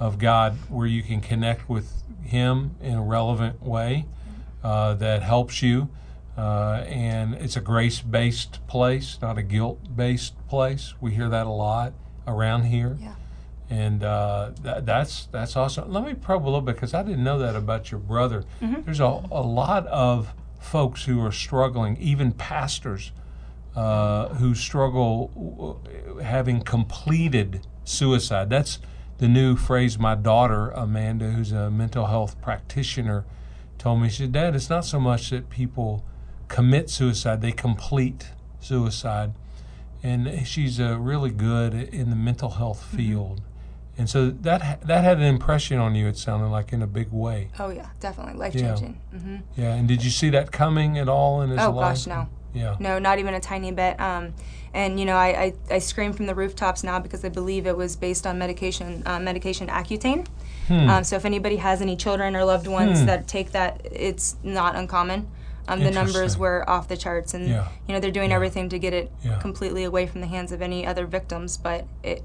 of 0.00 0.18
God 0.18 0.56
where 0.68 0.86
you 0.86 1.02
can 1.02 1.20
connect 1.20 1.68
with 1.68 2.02
Him 2.22 2.74
in 2.80 2.94
a 2.94 3.02
relevant 3.02 3.62
way 3.62 4.06
uh, 4.62 4.94
that 4.94 5.22
helps 5.22 5.62
you. 5.62 5.88
Uh, 6.36 6.84
and 6.88 7.34
it's 7.34 7.56
a 7.56 7.60
grace 7.60 8.00
based 8.00 8.66
place, 8.66 9.18
not 9.22 9.38
a 9.38 9.42
guilt 9.42 9.94
based 9.94 10.34
place. 10.48 10.94
We 11.00 11.14
hear 11.14 11.28
that 11.28 11.46
a 11.46 11.50
lot 11.50 11.92
around 12.26 12.64
here. 12.64 12.96
Yeah. 13.00 13.14
And 13.70 14.04
uh, 14.04 14.50
that, 14.62 14.84
that's 14.86 15.26
that's 15.26 15.56
awesome. 15.56 15.90
Let 15.92 16.04
me 16.04 16.14
probe 16.14 16.44
a 16.44 16.46
little 16.46 16.60
bit 16.60 16.74
because 16.76 16.92
I 16.94 17.02
didn't 17.02 17.24
know 17.24 17.38
that 17.38 17.56
about 17.56 17.90
your 17.90 18.00
brother. 18.00 18.44
There's 18.60 19.00
a, 19.00 19.04
a 19.30 19.42
lot 19.42 19.86
of 19.86 20.32
folks 20.60 21.04
who 21.04 21.24
are 21.24 21.32
struggling, 21.32 21.96
even 21.96 22.32
pastors, 22.32 23.12
uh, 23.74 24.28
who 24.34 24.54
struggle 24.54 25.30
w- 25.34 26.22
having 26.22 26.60
completed 26.62 27.66
suicide. 27.84 28.50
That's 28.50 28.78
the 29.18 29.28
new 29.28 29.56
phrase 29.56 29.98
my 29.98 30.14
daughter, 30.14 30.70
Amanda, 30.70 31.30
who's 31.30 31.52
a 31.52 31.70
mental 31.70 32.06
health 32.06 32.40
practitioner, 32.42 33.24
told 33.78 34.02
me. 34.02 34.08
She 34.10 34.24
said, 34.24 34.32
Dad, 34.32 34.54
it's 34.54 34.68
not 34.70 34.84
so 34.84 35.00
much 35.00 35.30
that 35.30 35.48
people 35.50 36.04
commit 36.48 36.90
suicide, 36.90 37.40
they 37.40 37.52
complete 37.52 38.28
suicide. 38.60 39.32
And 40.02 40.46
she's 40.46 40.78
uh, 40.78 40.98
really 40.98 41.30
good 41.30 41.72
in 41.74 42.10
the 42.10 42.16
mental 42.16 42.50
health 42.50 42.84
field. 42.84 43.40
And 43.96 44.10
so 44.10 44.30
that 44.30 44.80
that 44.86 45.04
had 45.04 45.18
an 45.18 45.24
impression 45.24 45.78
on 45.78 45.94
you. 45.94 46.06
It 46.08 46.16
sounded 46.16 46.48
like 46.48 46.72
in 46.72 46.82
a 46.82 46.86
big 46.86 47.12
way. 47.12 47.48
Oh 47.58 47.70
yeah, 47.70 47.90
definitely 48.00 48.34
life 48.34 48.52
changing. 48.52 49.00
hmm 49.12 49.36
Yeah. 49.56 49.74
And 49.74 49.86
did 49.86 50.02
you 50.04 50.10
see 50.10 50.30
that 50.30 50.50
coming 50.52 50.98
at 50.98 51.08
all 51.08 51.42
in 51.42 51.50
his 51.50 51.60
Oh 51.60 51.70
life? 51.70 51.96
gosh, 51.96 52.06
no. 52.06 52.28
Yeah. 52.52 52.76
No, 52.78 52.98
not 52.98 53.18
even 53.18 53.34
a 53.34 53.40
tiny 53.40 53.72
bit. 53.72 54.00
Um, 54.00 54.32
and 54.72 54.98
you 54.98 55.06
know, 55.06 55.16
I, 55.16 55.28
I, 55.28 55.74
I 55.76 55.78
scream 55.78 56.12
from 56.12 56.26
the 56.26 56.34
rooftops 56.34 56.82
now 56.84 56.98
because 56.98 57.24
I 57.24 57.28
believe 57.28 57.66
it 57.66 57.76
was 57.76 57.96
based 57.96 58.26
on 58.26 58.38
medication, 58.38 59.02
uh, 59.06 59.18
medication 59.20 59.68
Accutane. 59.68 60.26
Hmm. 60.68 60.88
Um, 60.88 61.04
so 61.04 61.16
if 61.16 61.24
anybody 61.24 61.56
has 61.56 61.80
any 61.82 61.96
children 61.96 62.34
or 62.36 62.44
loved 62.44 62.66
ones 62.66 63.00
Hmm. 63.00 63.06
that 63.06 63.28
take 63.28 63.52
that, 63.52 63.80
it's 63.90 64.36
not 64.42 64.74
uncommon. 64.76 65.28
Um, 65.66 65.80
the 65.82 65.90
numbers 65.90 66.36
were 66.36 66.68
off 66.68 66.88
the 66.88 66.96
charts, 66.96 67.32
and 67.32 67.48
Yeah. 67.48 67.68
you 67.88 67.94
know 67.94 68.00
they're 68.00 68.10
doing 68.10 68.32
everything 68.32 68.68
to 68.68 68.78
get 68.78 68.92
it 68.92 69.10
Yeah. 69.22 69.38
completely 69.38 69.82
away 69.84 70.06
from 70.06 70.20
the 70.20 70.26
hands 70.26 70.52
of 70.52 70.60
any 70.60 70.86
other 70.86 71.06
victims. 71.06 71.56
But 71.56 71.86
it, 72.02 72.22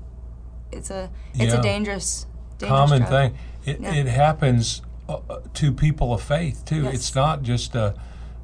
it's 0.72 0.90
a, 0.90 1.10
it's 1.34 1.54
Yeah. 1.54 1.60
a 1.60 1.64
dangerous, 1.64 2.26
dangerous 2.58 2.78
Common 2.80 3.00
drug. 3.00 3.10
thing. 3.12 3.38
It, 3.66 3.82
Yeah. 3.82 3.94
it 3.96 4.08
happens 4.08 4.82
uh, 5.08 5.18
uh, 5.30 5.40
to 5.56 5.72
people 5.72 6.14
of 6.14 6.22
faith 6.22 6.64
too. 6.66 6.84
Yes. 6.84 6.94
It's 6.96 7.16
not 7.16 7.42
just 7.44 7.76
a, 7.76 7.96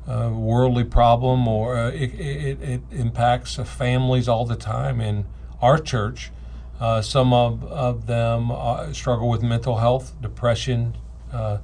a 0.07 0.29
worldly 0.29 0.83
problem, 0.83 1.47
or 1.47 1.77
uh, 1.77 1.89
it, 1.89 2.13
it, 2.19 2.61
it 2.61 2.81
impacts 2.91 3.57
uh, 3.59 3.63
families 3.63 4.27
all 4.27 4.45
the 4.45 4.55
time. 4.55 4.99
In 5.01 5.25
our 5.61 5.77
church, 5.77 6.31
uh, 6.79 7.01
some 7.01 7.33
of, 7.33 7.63
of 7.65 8.05
them 8.07 8.51
uh, 8.51 8.91
struggle 8.93 9.29
with 9.29 9.41
mental 9.43 9.77
health, 9.77 10.13
depression. 10.21 10.97
Uh, 11.31 11.57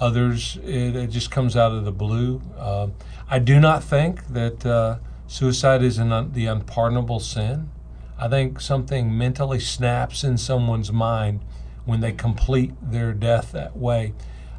others, 0.00 0.58
it, 0.62 0.94
it 0.96 1.06
just 1.10 1.30
comes 1.30 1.56
out 1.56 1.72
of 1.72 1.84
the 1.84 1.92
blue. 1.92 2.42
Uh, 2.58 2.88
I 3.30 3.38
do 3.38 3.58
not 3.60 3.82
think 3.82 4.26
that 4.28 4.64
uh, 4.66 4.98
suicide 5.26 5.82
is 5.82 5.98
an 5.98 6.12
un- 6.12 6.32
the 6.32 6.46
unpardonable 6.46 7.20
sin. 7.20 7.70
I 8.18 8.28
think 8.28 8.60
something 8.60 9.16
mentally 9.16 9.60
snaps 9.60 10.24
in 10.24 10.38
someone's 10.38 10.90
mind 10.90 11.40
when 11.84 12.00
they 12.00 12.12
complete 12.12 12.72
their 12.82 13.12
death 13.12 13.52
that 13.52 13.76
way. 13.76 14.14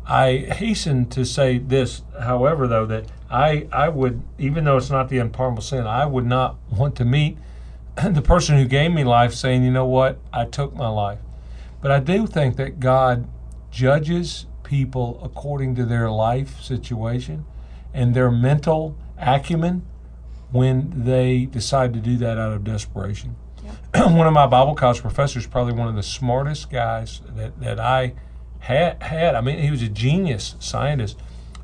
I 0.06 0.38
hasten 0.38 1.08
to 1.10 1.26
say 1.26 1.58
this, 1.58 2.04
however, 2.20 2.68
though, 2.68 2.86
that 2.86 3.06
I, 3.30 3.68
I 3.72 3.90
would, 3.90 4.22
even 4.38 4.64
though 4.64 4.78
it's 4.78 4.90
not 4.90 5.10
the 5.10 5.18
unpardonable 5.18 5.64
sin, 5.64 5.86
I 5.86 6.06
would 6.06 6.26
not 6.26 6.58
want 6.72 6.96
to 6.98 7.06
meet 7.06 7.38
the 7.96 8.22
person 8.22 8.58
who 8.58 8.66
gave 8.66 8.94
me 8.94 9.04
life 9.04 9.34
saying, 9.34 9.64
you 9.64 9.72
know 9.72 9.86
what, 9.86 10.20
I 10.32 10.46
took 10.46 10.76
my 10.76 10.88
life. 10.88 11.20
But 11.82 11.92
I 11.92 12.00
do 12.00 12.28
think 12.28 12.56
that 12.58 12.80
God 12.80 13.28
judges 13.72 14.46
people 14.64 15.20
according 15.24 15.76
to 15.76 15.86
their 15.86 16.10
life 16.10 16.62
situation 16.62 17.46
and 17.94 18.14
their 18.14 18.32
mental 18.32 18.96
acumen 19.18 19.86
when 20.52 21.04
they 21.06 21.46
decide 21.46 21.94
to 21.94 22.00
do 22.00 22.18
that 22.18 22.38
out 22.38 22.54
of 22.54 22.64
desperation. 22.64 23.36
one 23.96 24.28
of 24.28 24.34
my 24.34 24.48
Bible 24.48 24.76
college 24.76 25.02
professors, 25.02 25.48
probably 25.48 25.74
one 25.74 25.88
of 25.88 25.96
the 25.96 26.04
smartest 26.04 26.70
guys 26.70 27.22
that, 27.36 27.60
that 27.60 27.80
I 27.80 28.14
had, 28.60 29.02
had. 29.02 29.36
I 29.36 29.42
mean, 29.42 29.60
he 29.60 29.72
was 29.72 29.82
a 29.82 29.90
genius 29.90 30.56
scientist, 30.60 31.20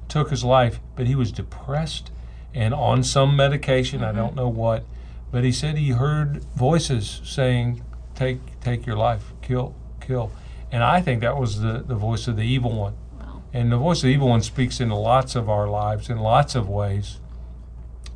took 0.08 0.30
his 0.30 0.44
life, 0.44 0.80
but 0.96 1.08
he 1.08 1.16
was 1.16 1.32
depressed 1.32 2.12
and 2.54 2.74
on 2.74 3.04
some 3.04 3.36
medication. 3.36 4.04
I 4.04 4.12
don't 4.12 4.36
know 4.36 4.50
what, 4.50 4.86
but 5.32 5.44
he 5.44 5.52
said 5.52 5.78
he 5.78 5.90
heard 5.90 6.44
voices 6.56 7.22
saying, 7.24 7.84
"Take, 8.16 8.60
take 8.60 8.86
your 8.86 8.96
life, 8.96 9.34
kill, 9.42 9.76
kill." 10.00 10.32
And 10.72 10.84
I 10.84 11.02
think 11.02 11.22
that 11.22 11.38
was 11.38 11.62
the, 11.62 11.84
the 11.86 11.96
voice 11.96 12.28
of 12.28 12.36
the 12.36 12.44
evil 12.44 12.72
one. 12.76 12.96
And 13.54 13.72
the 13.72 13.78
voice 13.78 14.00
of 14.00 14.04
the 14.04 14.14
evil 14.14 14.30
one 14.30 14.42
speaks 14.42 14.80
into 14.80 14.96
lots 14.96 15.36
of 15.36 15.48
our 15.48 15.70
lives 15.70 16.10
in 16.10 16.18
lots 16.18 16.56
of 16.56 16.68
ways. 16.68 17.20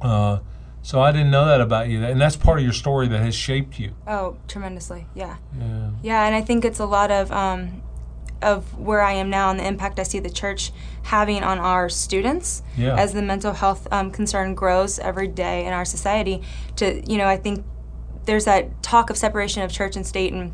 Uh, 0.01 0.39
so 0.87 1.01
I 1.01 1.11
didn't 1.11 1.31
know 1.31 1.43
that 1.47 1.59
about 1.59 1.89
you, 1.89 2.01
and 2.01 2.21
that's 2.21 2.37
part 2.37 2.59
of 2.59 2.63
your 2.63 2.71
story 2.71 3.09
that 3.09 3.19
has 3.19 3.35
shaped 3.35 3.77
you. 3.77 3.91
Oh, 4.07 4.37
tremendously, 4.47 5.05
yeah. 5.13 5.35
Yeah. 5.59 5.89
Yeah, 6.01 6.25
and 6.25 6.33
I 6.33 6.39
think 6.39 6.63
it's 6.63 6.79
a 6.79 6.85
lot 6.85 7.11
of 7.11 7.29
um, 7.29 7.81
of 8.41 8.79
where 8.79 9.01
I 9.01 9.11
am 9.11 9.29
now 9.29 9.49
and 9.49 9.59
the 9.59 9.67
impact 9.67 9.99
I 9.99 10.03
see 10.03 10.19
the 10.19 10.29
church 10.29 10.71
having 11.03 11.43
on 11.43 11.59
our 11.59 11.89
students 11.89 12.63
Yeah. 12.77 12.95
as 12.95 13.11
the 13.11 13.21
mental 13.21 13.51
health 13.51 13.85
um, 13.91 14.11
concern 14.11 14.55
grows 14.55 14.97
every 14.97 15.27
day 15.27 15.65
in 15.65 15.73
our 15.73 15.83
society. 15.83 16.41
To 16.77 17.03
you 17.05 17.17
know, 17.17 17.27
I 17.27 17.35
think 17.35 17.65
there's 18.23 18.45
that 18.45 18.81
talk 18.81 19.09
of 19.09 19.17
separation 19.17 19.63
of 19.63 19.73
church 19.73 19.97
and 19.97 20.07
state 20.07 20.31
and. 20.31 20.53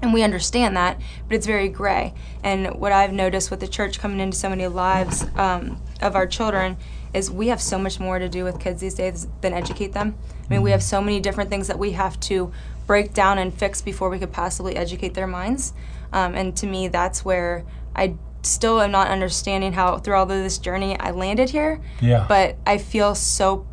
And 0.00 0.12
we 0.12 0.24
understand 0.24 0.76
that, 0.76 1.00
but 1.28 1.36
it's 1.36 1.46
very 1.46 1.68
gray. 1.68 2.12
And 2.42 2.74
what 2.80 2.90
I've 2.90 3.12
noticed 3.12 3.52
with 3.52 3.60
the 3.60 3.68
church 3.68 4.00
coming 4.00 4.18
into 4.18 4.36
so 4.36 4.48
many 4.48 4.66
lives 4.66 5.24
um, 5.36 5.80
of 6.00 6.16
our 6.16 6.26
children 6.26 6.76
is 7.14 7.30
we 7.30 7.48
have 7.48 7.60
so 7.60 7.78
much 7.78 8.00
more 8.00 8.18
to 8.18 8.28
do 8.28 8.44
with 8.44 8.58
kids 8.58 8.80
these 8.80 8.94
days 8.94 9.28
than 9.40 9.52
educate 9.52 9.92
them. 9.92 10.16
I 10.44 10.54
mean, 10.54 10.62
we 10.62 10.70
have 10.70 10.82
so 10.82 11.00
many 11.00 11.20
different 11.20 11.50
things 11.50 11.66
that 11.68 11.78
we 11.78 11.92
have 11.92 12.18
to 12.20 12.52
break 12.86 13.14
down 13.14 13.38
and 13.38 13.52
fix 13.52 13.82
before 13.82 14.10
we 14.10 14.18
could 14.18 14.32
possibly 14.32 14.76
educate 14.76 15.14
their 15.14 15.26
minds. 15.26 15.72
Um, 16.12 16.34
and 16.34 16.56
to 16.56 16.66
me, 16.66 16.88
that's 16.88 17.24
where 17.24 17.64
I 17.94 18.14
still 18.42 18.80
am 18.80 18.90
not 18.90 19.08
understanding 19.08 19.72
how 19.72 19.98
through 19.98 20.16
all 20.16 20.24
of 20.24 20.28
this 20.28 20.58
journey 20.58 20.98
I 20.98 21.10
landed 21.10 21.50
here. 21.50 21.80
Yeah. 22.00 22.26
But 22.28 22.56
I 22.66 22.78
feel 22.78 23.14
so 23.14 23.66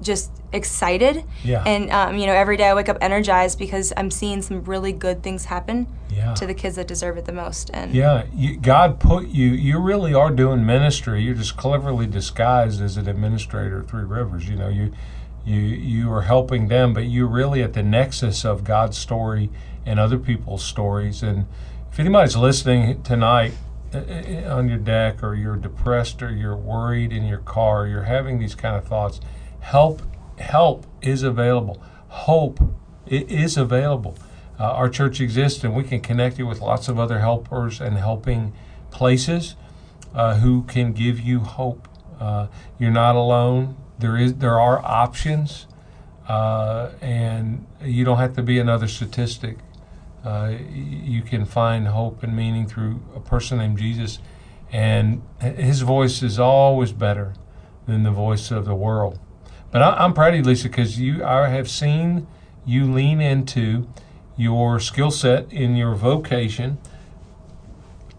just 0.00 0.30
excited. 0.52 1.24
Yeah. 1.44 1.62
And 1.64 1.90
um, 1.90 2.16
you 2.16 2.26
know, 2.26 2.32
every 2.32 2.56
day 2.56 2.68
I 2.68 2.74
wake 2.74 2.88
up 2.88 2.98
energized 3.00 3.58
because 3.58 3.92
I'm 3.96 4.10
seeing 4.10 4.42
some 4.42 4.62
really 4.64 4.92
good 4.92 5.22
things 5.22 5.44
happen 5.46 5.86
Yeah. 6.10 6.34
to 6.34 6.46
the 6.46 6.54
kids 6.54 6.76
that 6.76 6.86
deserve 6.86 7.16
it 7.18 7.24
the 7.24 7.32
most. 7.32 7.70
And 7.74 7.94
Yeah, 7.94 8.24
you, 8.34 8.56
God 8.56 9.00
put 9.00 9.28
you. 9.28 9.48
You 9.48 9.78
really 9.78 10.14
are 10.14 10.30
doing 10.30 10.64
ministry. 10.64 11.22
You're 11.22 11.34
just 11.34 11.56
cleverly 11.56 12.06
disguised 12.06 12.80
as 12.80 12.96
an 12.96 13.08
administrator 13.08 13.80
of 13.80 13.88
Three 13.88 14.04
Rivers. 14.04 14.48
You 14.48 14.56
know, 14.56 14.68
you 14.68 14.92
you 15.44 15.60
you 15.60 16.12
are 16.12 16.22
helping 16.22 16.68
them, 16.68 16.94
but 16.94 17.04
you're 17.04 17.26
really 17.26 17.62
at 17.62 17.72
the 17.72 17.82
nexus 17.82 18.44
of 18.44 18.64
God's 18.64 18.98
story 18.98 19.50
and 19.86 19.98
other 19.98 20.18
people's 20.18 20.62
stories. 20.64 21.22
And 21.22 21.46
if 21.90 21.98
anybody's 21.98 22.36
listening 22.36 23.02
tonight 23.02 23.52
uh, 23.94 23.98
uh, 23.98 24.54
on 24.54 24.68
your 24.68 24.78
deck, 24.78 25.22
or 25.22 25.34
you're 25.34 25.56
depressed, 25.56 26.22
or 26.22 26.30
you're 26.30 26.56
worried 26.56 27.12
in 27.12 27.24
your 27.24 27.38
car, 27.38 27.86
you're 27.86 28.02
having 28.02 28.38
these 28.38 28.54
kind 28.54 28.76
of 28.76 28.84
thoughts, 28.84 29.20
help 29.60 30.02
help 30.38 30.86
is 31.02 31.22
available. 31.22 31.82
Hope 32.08 32.60
is 33.06 33.56
available. 33.56 34.16
Uh, 34.58 34.64
our 34.64 34.88
church 34.88 35.20
exists, 35.20 35.62
and 35.62 35.74
we 35.74 35.84
can 35.84 36.00
connect 36.00 36.38
you 36.38 36.46
with 36.46 36.60
lots 36.60 36.88
of 36.88 36.98
other 36.98 37.20
helpers 37.20 37.80
and 37.80 37.96
helping 37.96 38.52
places 38.90 39.54
uh, 40.14 40.36
who 40.36 40.62
can 40.64 40.92
give 40.92 41.20
you 41.20 41.40
hope. 41.40 41.88
Uh, 42.18 42.48
you're 42.78 42.90
not 42.90 43.14
alone. 43.14 43.76
There 43.98 44.16
is 44.16 44.34
there 44.34 44.58
are 44.58 44.84
options, 44.84 45.66
uh, 46.28 46.90
and 47.00 47.66
you 47.82 48.04
don't 48.04 48.18
have 48.18 48.34
to 48.34 48.42
be 48.42 48.58
another 48.58 48.88
statistic. 48.88 49.58
Uh, 50.24 50.54
you 50.72 51.22
can 51.22 51.44
find 51.44 51.86
hope 51.88 52.22
and 52.24 52.36
meaning 52.36 52.66
through 52.66 53.00
a 53.14 53.20
person 53.20 53.58
named 53.58 53.78
Jesus, 53.78 54.18
and 54.72 55.22
his 55.40 55.82
voice 55.82 56.22
is 56.22 56.38
always 56.38 56.90
better 56.92 57.34
than 57.86 58.02
the 58.02 58.10
voice 58.10 58.50
of 58.50 58.64
the 58.64 58.74
world. 58.74 59.20
But 59.70 59.82
I, 59.82 60.04
I'm 60.04 60.14
proud 60.14 60.34
of 60.34 60.40
you, 60.40 60.44
Lisa, 60.44 60.68
because 60.68 60.98
you 60.98 61.24
I 61.24 61.48
have 61.48 61.68
seen 61.68 62.26
you 62.64 62.90
lean 62.90 63.20
into 63.20 63.88
your 64.36 64.78
skill 64.78 65.10
set 65.10 65.52
in 65.52 65.74
your 65.76 65.94
vocation 65.94 66.78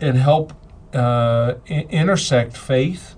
and 0.01 0.17
help 0.17 0.53
uh, 0.93 1.55
I- 1.69 1.87
intersect 1.89 2.57
faith 2.57 3.15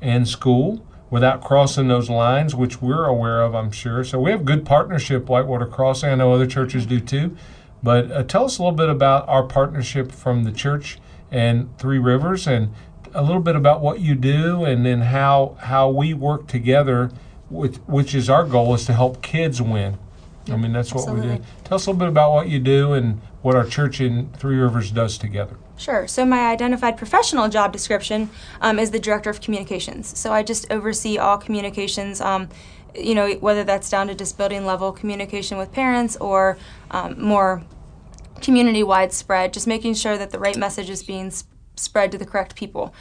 and 0.00 0.28
school 0.28 0.84
without 1.10 1.42
crossing 1.42 1.88
those 1.88 2.08
lines, 2.08 2.54
which 2.54 2.80
we're 2.80 3.04
aware 3.04 3.42
of, 3.42 3.54
I'm 3.54 3.70
sure. 3.70 4.02
So 4.02 4.18
we 4.18 4.30
have 4.30 4.44
good 4.44 4.64
partnership, 4.64 5.26
Whitewater 5.28 5.66
Crossing. 5.66 6.10
I 6.10 6.14
know 6.14 6.32
other 6.32 6.46
churches 6.46 6.86
do 6.86 7.00
too. 7.00 7.36
But 7.82 8.10
uh, 8.10 8.22
tell 8.22 8.44
us 8.44 8.58
a 8.58 8.62
little 8.62 8.76
bit 8.76 8.88
about 8.88 9.28
our 9.28 9.42
partnership 9.42 10.10
from 10.12 10.44
the 10.44 10.52
church 10.52 10.98
and 11.30 11.76
Three 11.78 11.98
Rivers, 11.98 12.46
and 12.46 12.72
a 13.14 13.22
little 13.22 13.42
bit 13.42 13.56
about 13.56 13.80
what 13.80 14.00
you 14.00 14.14
do, 14.14 14.64
and 14.64 14.86
then 14.86 15.00
how 15.00 15.56
how 15.60 15.88
we 15.90 16.14
work 16.14 16.46
together, 16.46 17.10
which 17.52 17.76
which 17.86 18.14
is 18.14 18.30
our 18.30 18.44
goal 18.44 18.74
is 18.74 18.86
to 18.86 18.92
help 18.92 19.22
kids 19.22 19.60
win. 19.60 19.98
I 20.48 20.56
mean 20.56 20.72
that's 20.72 20.92
what 20.92 21.08
we 21.14 21.20
do. 21.20 21.42
Tell 21.64 21.76
us 21.76 21.86
a 21.86 21.90
little 21.90 22.00
bit 22.00 22.08
about 22.08 22.32
what 22.32 22.48
you 22.48 22.58
do 22.58 22.94
and 22.94 23.20
what 23.42 23.54
our 23.54 23.64
church 23.64 24.00
in 24.00 24.30
Three 24.30 24.56
Rivers 24.56 24.90
does 24.90 25.18
together. 25.18 25.56
Sure. 25.76 26.06
So 26.06 26.24
my 26.24 26.50
identified 26.50 26.96
professional 26.96 27.48
job 27.48 27.72
description 27.72 28.30
um, 28.60 28.78
is 28.78 28.90
the 28.90 28.98
director 28.98 29.30
of 29.30 29.40
communications. 29.40 30.16
So 30.18 30.32
I 30.32 30.42
just 30.42 30.70
oversee 30.70 31.18
all 31.18 31.38
communications. 31.38 32.20
Um, 32.20 32.48
you 32.94 33.14
know, 33.14 33.32
whether 33.34 33.64
that's 33.64 33.88
down 33.88 34.08
to 34.08 34.14
just 34.14 34.36
building 34.36 34.66
level 34.66 34.92
communication 34.92 35.58
with 35.58 35.72
parents 35.72 36.16
or 36.16 36.58
um, 36.90 37.20
more 37.20 37.62
community 38.42 38.82
wide 38.82 39.12
spread, 39.12 39.52
just 39.52 39.66
making 39.66 39.94
sure 39.94 40.18
that 40.18 40.30
the 40.30 40.38
right 40.38 40.56
message 40.56 40.90
is 40.90 41.02
being 41.02 41.28
s- 41.28 41.44
spread 41.76 42.12
to 42.12 42.18
the 42.18 42.26
correct 42.26 42.54
people. 42.54 42.92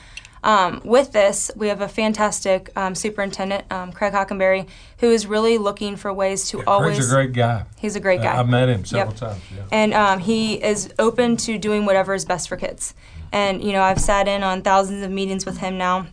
Um, 0.43 0.81
with 0.83 1.11
this, 1.11 1.51
we 1.55 1.67
have 1.67 1.81
a 1.81 1.87
fantastic 1.87 2.71
um, 2.75 2.95
superintendent, 2.95 3.71
um, 3.71 3.91
Craig 3.91 4.13
Hockenberry, 4.13 4.67
who 4.99 5.11
is 5.11 5.27
really 5.27 5.57
looking 5.59 5.95
for 5.95 6.11
ways 6.11 6.47
to 6.49 6.63
always. 6.65 6.95
Craig's 6.97 7.11
a 7.11 7.15
great 7.15 7.33
guy. 7.33 7.65
he's 7.77 7.95
a 7.95 7.99
great 7.99 8.21
guy. 8.21 8.33
I- 8.35 8.39
I've 8.39 8.49
met 8.49 8.67
him 8.69 8.83
several 8.83 9.11
Yep. 9.13 9.19
times. 9.19 9.41
Yeah. 9.55 9.63
and 9.71 9.93
um, 9.93 10.19
he 10.19 10.55
is 10.55 10.91
open 10.97 11.37
to 11.37 11.57
doing 11.59 11.85
whatever 11.85 12.13
is 12.15 12.25
best 12.25 12.49
for 12.49 12.57
kids. 12.57 12.93
And 13.31 13.63
you 13.63 13.71
know, 13.71 13.81
I've 13.83 14.01
sat 14.01 14.27
in 14.27 14.41
on 14.43 14.61
thousands 14.63 15.03
of 15.05 15.11
meetings 15.11 15.45
with 15.45 15.59
him 15.59 15.77
now, 15.77 16.07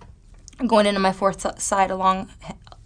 going 0.66 0.86
into 0.86 1.00
my 1.00 1.12
fourth 1.12 1.60
side 1.60 1.90
along, 1.90 2.28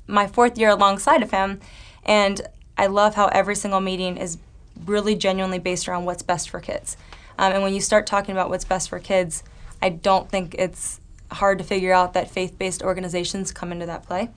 my 0.06 0.26
fourth 0.28 0.56
year 0.58 0.70
alongside 0.70 1.22
of 1.22 1.32
him, 1.32 1.60
and 2.04 2.40
I 2.78 2.86
love 2.86 3.14
how 3.16 3.26
every 3.26 3.56
single 3.56 3.80
meeting 3.80 4.16
is 4.16 4.38
really 4.86 5.14
genuinely 5.14 5.58
based 5.58 5.86
around 5.88 6.04
what's 6.06 6.22
best 6.22 6.48
for 6.50 6.60
kids. 6.60 6.96
Um, 7.38 7.52
and 7.52 7.62
when 7.62 7.74
you 7.74 7.80
start 7.80 8.06
talking 8.06 8.32
about 8.32 8.48
what's 8.48 8.64
best 8.64 8.88
for 8.88 8.98
kids, 8.98 9.42
I 9.82 9.88
don't 9.90 10.30
think 10.30 10.54
it's 10.58 11.00
hard 11.34 11.58
to 11.58 11.64
figure 11.64 11.92
out 11.92 12.12
that 12.14 12.30
faith-based 12.30 12.82
organizations 12.82 13.52
come 13.52 13.72
into 13.72 13.86
that 13.86 14.06
play 14.06 14.30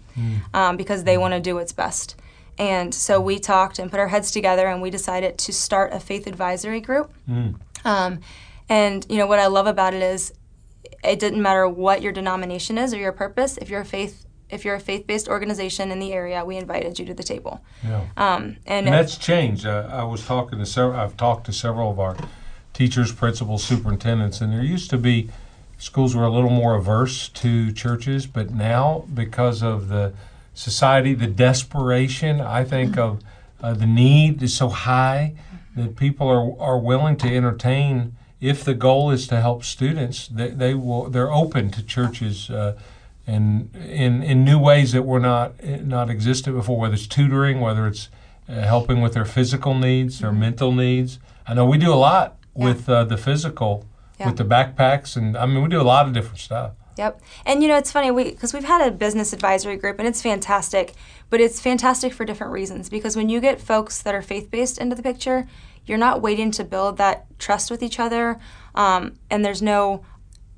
um, 0.53 0.77
because 0.77 1.03
they 1.03 1.17
want 1.17 1.33
to 1.33 1.39
do 1.39 1.55
what's 1.55 1.73
best. 1.73 2.15
And 2.57 2.93
so 2.93 3.19
we 3.19 3.39
talked 3.39 3.79
and 3.79 3.91
put 3.91 3.99
our 3.99 4.07
heads 4.07 4.31
together, 4.31 4.67
and 4.67 4.81
we 4.81 4.89
decided 4.89 5.37
to 5.39 5.51
start 5.51 5.93
a 5.93 5.99
faith 5.99 6.25
advisory 6.25 6.79
group. 6.79 7.11
Um, 7.83 8.19
and 8.69 9.05
you 9.09 9.17
know 9.17 9.27
what 9.27 9.39
I 9.39 9.47
love 9.47 9.67
about 9.67 9.93
it 9.93 10.01
is, 10.01 10.33
it 11.03 11.19
didn't 11.19 11.41
matter 11.41 11.67
what 11.67 12.01
your 12.01 12.11
denomination 12.11 12.77
is 12.77 12.93
or 12.93 12.97
your 12.97 13.11
purpose. 13.11 13.57
If 13.57 13.69
you're 13.69 13.81
a 13.81 13.85
faith, 13.85 14.25
if 14.49 14.63
you're 14.63 14.75
a 14.75 14.79
faith-based 14.79 15.27
organization 15.27 15.91
in 15.91 15.99
the 15.99 16.13
area, 16.13 16.45
we 16.45 16.55
invited 16.57 16.97
you 16.97 17.05
to 17.05 17.13
the 17.13 17.23
table. 17.23 17.61
Yeah. 17.83 18.05
Um, 18.17 18.57
and 18.65 18.87
And 18.87 18.87
that's 18.87 19.17
changed. 19.17 19.65
Uh, 19.65 19.89
I 19.91 20.03
was 20.03 20.25
talking 20.25 20.57
to 20.59 20.65
several. 20.65 20.99
I've 20.99 21.17
talked 21.17 21.45
to 21.47 21.53
several 21.53 21.91
of 21.91 21.99
our 21.99 22.15
teachers, 22.73 23.11
principals, 23.11 23.63
superintendents, 23.63 24.41
and 24.41 24.53
there 24.53 24.63
used 24.63 24.89
to 24.91 24.97
be 24.97 25.29
schools 25.77 26.15
were 26.15 26.23
a 26.23 26.29
little 26.29 26.49
more 26.49 26.75
averse 26.75 27.29
to 27.29 27.71
churches, 27.71 28.27
but 28.27 28.51
now 28.51 29.05
because 29.13 29.61
of 29.61 29.87
the 29.87 30.13
society, 30.53 31.13
the 31.13 31.27
desperation, 31.27 32.41
I 32.41 32.63
think 32.63 32.97
of 32.97 33.21
uh, 33.61 33.73
the 33.73 33.85
need 33.85 34.41
is 34.41 34.55
so 34.55 34.69
high 34.69 35.33
that 35.75 35.95
people 35.95 36.27
are 36.27 36.59
are 36.59 36.77
willing 36.77 37.17
to 37.17 37.27
entertain. 37.27 38.15
If 38.41 38.63
the 38.63 38.73
goal 38.73 39.11
is 39.11 39.27
to 39.27 39.41
help 39.41 39.63
students, 39.63 40.27
they, 40.27 40.49
they 40.49 40.73
will. 40.73 41.09
They're 41.09 41.31
open 41.31 41.71
to 41.71 41.83
churches. 41.83 42.49
Uh, 42.49 42.77
and 43.27 43.75
in 43.75 44.21
in 44.21 44.45
new 44.45 44.59
ways 44.59 44.91
that 44.91 45.03
were 45.03 45.19
not 45.19 45.63
not 45.63 46.09
existed 46.09 46.53
before, 46.53 46.79
whether 46.79 46.93
it's 46.93 47.07
tutoring, 47.07 47.59
whether 47.59 47.87
it's 47.87 48.09
uh, 48.47 48.53
helping 48.61 49.01
with 49.01 49.13
their 49.13 49.25
physical 49.25 49.73
needs, 49.73 50.19
their 50.19 50.31
mental 50.31 50.71
needs. 50.71 51.19
I 51.47 51.53
know 51.53 51.65
we 51.65 51.77
do 51.77 51.91
a 51.91 51.95
lot 51.95 52.37
with 52.53 52.87
uh, 52.87 53.03
the 53.03 53.17
physical, 53.17 53.85
Yeah. 54.19 54.27
with 54.27 54.37
the 54.37 54.45
backpacks, 54.45 55.17
and 55.17 55.37
I 55.37 55.45
mean 55.45 55.61
we 55.61 55.69
do 55.69 55.81
a 55.81 55.83
lot 55.83 56.07
of 56.07 56.13
different 56.13 56.39
stuff. 56.39 56.71
Yep. 56.97 57.21
And 57.45 57.61
you 57.61 57.67
know, 57.67 57.77
it's 57.77 57.91
funny 57.91 58.11
because 58.11 58.53
we've 58.53 58.63
had 58.63 58.87
a 58.87 58.91
business 58.91 59.33
advisory 59.33 59.75
group 59.75 59.99
and 59.99 60.07
it's 60.07 60.21
fantastic, 60.21 60.93
but 61.29 61.41
it's 61.41 61.59
fantastic 61.59 62.13
for 62.13 62.23
different 62.23 62.53
reasons. 62.53 62.89
Because 62.89 63.15
when 63.15 63.29
you 63.29 63.41
get 63.41 63.59
folks 63.59 64.01
that 64.01 64.15
are 64.15 64.21
faith 64.21 64.49
based 64.49 64.77
into 64.77 64.95
the 64.95 65.03
picture, 65.03 65.47
you're 65.85 65.97
not 65.97 66.21
waiting 66.21 66.51
to 66.51 66.63
build 66.63 66.97
that 66.97 67.25
trust 67.37 67.69
with 67.69 67.83
each 67.83 67.99
other, 67.99 68.39
um, 68.73 69.15
and 69.29 69.45
there's 69.45 69.61
no 69.61 70.03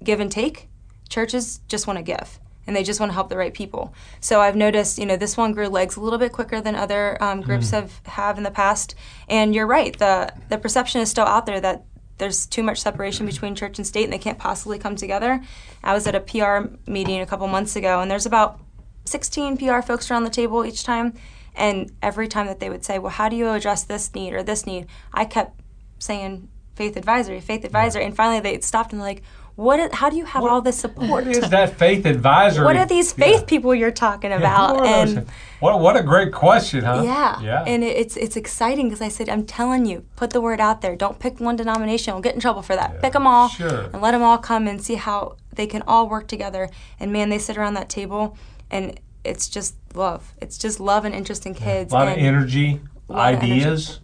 give 0.03 0.19
and 0.19 0.31
take. 0.31 0.69
Churches 1.09 1.59
just 1.67 1.87
want 1.87 1.97
to 1.97 2.03
give. 2.03 2.39
And 2.65 2.75
they 2.75 2.83
just 2.83 2.99
want 2.99 3.11
to 3.11 3.13
help 3.13 3.29
the 3.29 3.37
right 3.37 3.53
people. 3.53 3.93
So 4.19 4.41
I've 4.41 4.57
noticed, 4.57 4.99
you 4.99 5.05
know, 5.05 5.15
this 5.15 5.37
one 5.37 5.53
grew 5.53 5.69
legs 5.69 5.95
a 5.95 6.01
little 6.01 6.19
bit 6.19 6.33
quicker 6.33 6.59
than 6.59 6.75
other 6.75 7.17
um, 7.23 7.39
groups 7.39 7.71
have, 7.71 8.01
have 8.05 8.37
in 8.37 8.43
the 8.43 8.51
past. 8.51 8.93
And 9.29 9.55
you're 9.55 9.65
right, 9.65 9.97
the 9.97 10.33
the 10.49 10.57
perception 10.57 10.99
is 10.99 11.09
still 11.09 11.25
out 11.25 11.45
there 11.45 11.61
that 11.61 11.85
there's 12.17 12.45
too 12.45 12.63
much 12.63 12.79
separation 12.79 13.25
between 13.25 13.55
church 13.55 13.77
and 13.77 13.86
state 13.86 14.03
and 14.03 14.13
they 14.13 14.17
can't 14.17 14.39
possibly 14.39 14.79
come 14.79 14.95
together. 14.95 15.41
I 15.83 15.93
was 15.93 16.07
at 16.07 16.15
a 16.15 16.19
PR 16.19 16.69
meeting 16.89 17.21
a 17.21 17.25
couple 17.25 17.47
months 17.47 17.75
ago 17.75 18.01
and 18.01 18.09
there's 18.09 18.25
about 18.25 18.59
16 19.05 19.57
PR 19.57 19.81
folks 19.81 20.09
around 20.09 20.24
the 20.24 20.29
table 20.29 20.65
each 20.65 20.83
time. 20.83 21.13
And 21.55 21.91
every 22.01 22.27
time 22.27 22.47
that 22.47 22.59
they 22.59 22.69
would 22.69 22.86
say, 22.86 23.00
Well, 23.00 23.12
how 23.12 23.29
do 23.29 23.36
you 23.36 23.50
address 23.50 23.83
this 23.83 24.13
need 24.13 24.33
or 24.33 24.43
this 24.43 24.65
need? 24.65 24.88
I 25.13 25.25
kept 25.25 25.59
saying 26.00 26.50
faith 26.75 26.95
advisory, 26.95 27.39
faith 27.41 27.65
advisory. 27.65 28.05
And 28.05 28.15
finally 28.15 28.39
they 28.39 28.59
stopped 28.62 28.93
and 28.93 29.01
like, 29.01 29.24
what? 29.57 29.79
Is, 29.79 29.89
how 29.91 30.09
do 30.09 30.15
you 30.17 30.25
have 30.25 30.43
all 30.43 30.61
this 30.61 30.79
support? 30.79 31.25
What 31.25 31.27
is 31.27 31.49
that 31.49 31.77
faith 31.77 32.05
advisory? 32.05 32.63
What 32.63 32.75
are 32.77 32.85
these 32.85 33.11
faith 33.11 33.41
Yeah. 33.41 33.45
people 33.47 33.73
you're 33.75 33.91
talking 33.91 34.31
about? 34.31 34.75
what 34.75 34.85
and 34.87 35.27
what 35.59 35.79
what 35.79 35.97
a 35.97 36.03
great 36.03 36.31
question, 36.31 36.83
huh? 36.85 37.01
yeah, 37.03 37.41
yeah. 37.41 37.63
and 37.65 37.83
it- 37.83 37.97
it's 37.97 38.15
it's 38.17 38.35
exciting 38.37 38.85
because 38.87 39.01
I 39.01 39.09
said, 39.09 39.27
I'm 39.29 39.45
telling 39.45 39.85
you, 39.87 40.05
put 40.15 40.29
the 40.29 40.39
word 40.41 40.61
out 40.61 40.81
there. 40.81 40.95
Don't 40.95 41.17
pick 41.19 41.39
one 41.39 41.55
denomination. 41.55 42.13
We'll 42.13 42.21
get 42.21 42.35
in 42.35 42.39
trouble 42.39 42.61
for 42.61 42.75
that. 42.75 42.91
Yeah, 42.93 43.01
Pick 43.01 43.13
them 43.13 43.25
all 43.27 43.49
sure. 43.49 43.89
and 43.91 43.99
let 44.01 44.11
them 44.11 44.21
all 44.21 44.37
come 44.37 44.67
and 44.67 44.79
see 44.81 44.95
how 44.95 45.37
they 45.55 45.65
can 45.65 45.81
all 45.87 46.07
work 46.07 46.27
together. 46.27 46.69
And 46.99 47.11
man, 47.11 47.29
they 47.29 47.39
sit 47.39 47.57
around 47.57 47.73
that 47.73 47.89
table, 47.89 48.37
and 48.69 48.99
it's 49.23 49.49
just 49.49 49.73
love. 49.95 50.33
It's 50.39 50.57
just 50.59 50.79
love 50.79 51.03
and 51.03 51.15
interest 51.15 51.47
in 51.47 51.55
kids. 51.55 51.91
a 51.91 51.95
lot 51.95 52.07
of 52.07 52.13
and- 52.13 52.21
energy, 52.21 52.79
lot 53.09 53.33
of 53.33 53.39
energy. 53.41 53.53
ideas. 53.63 53.99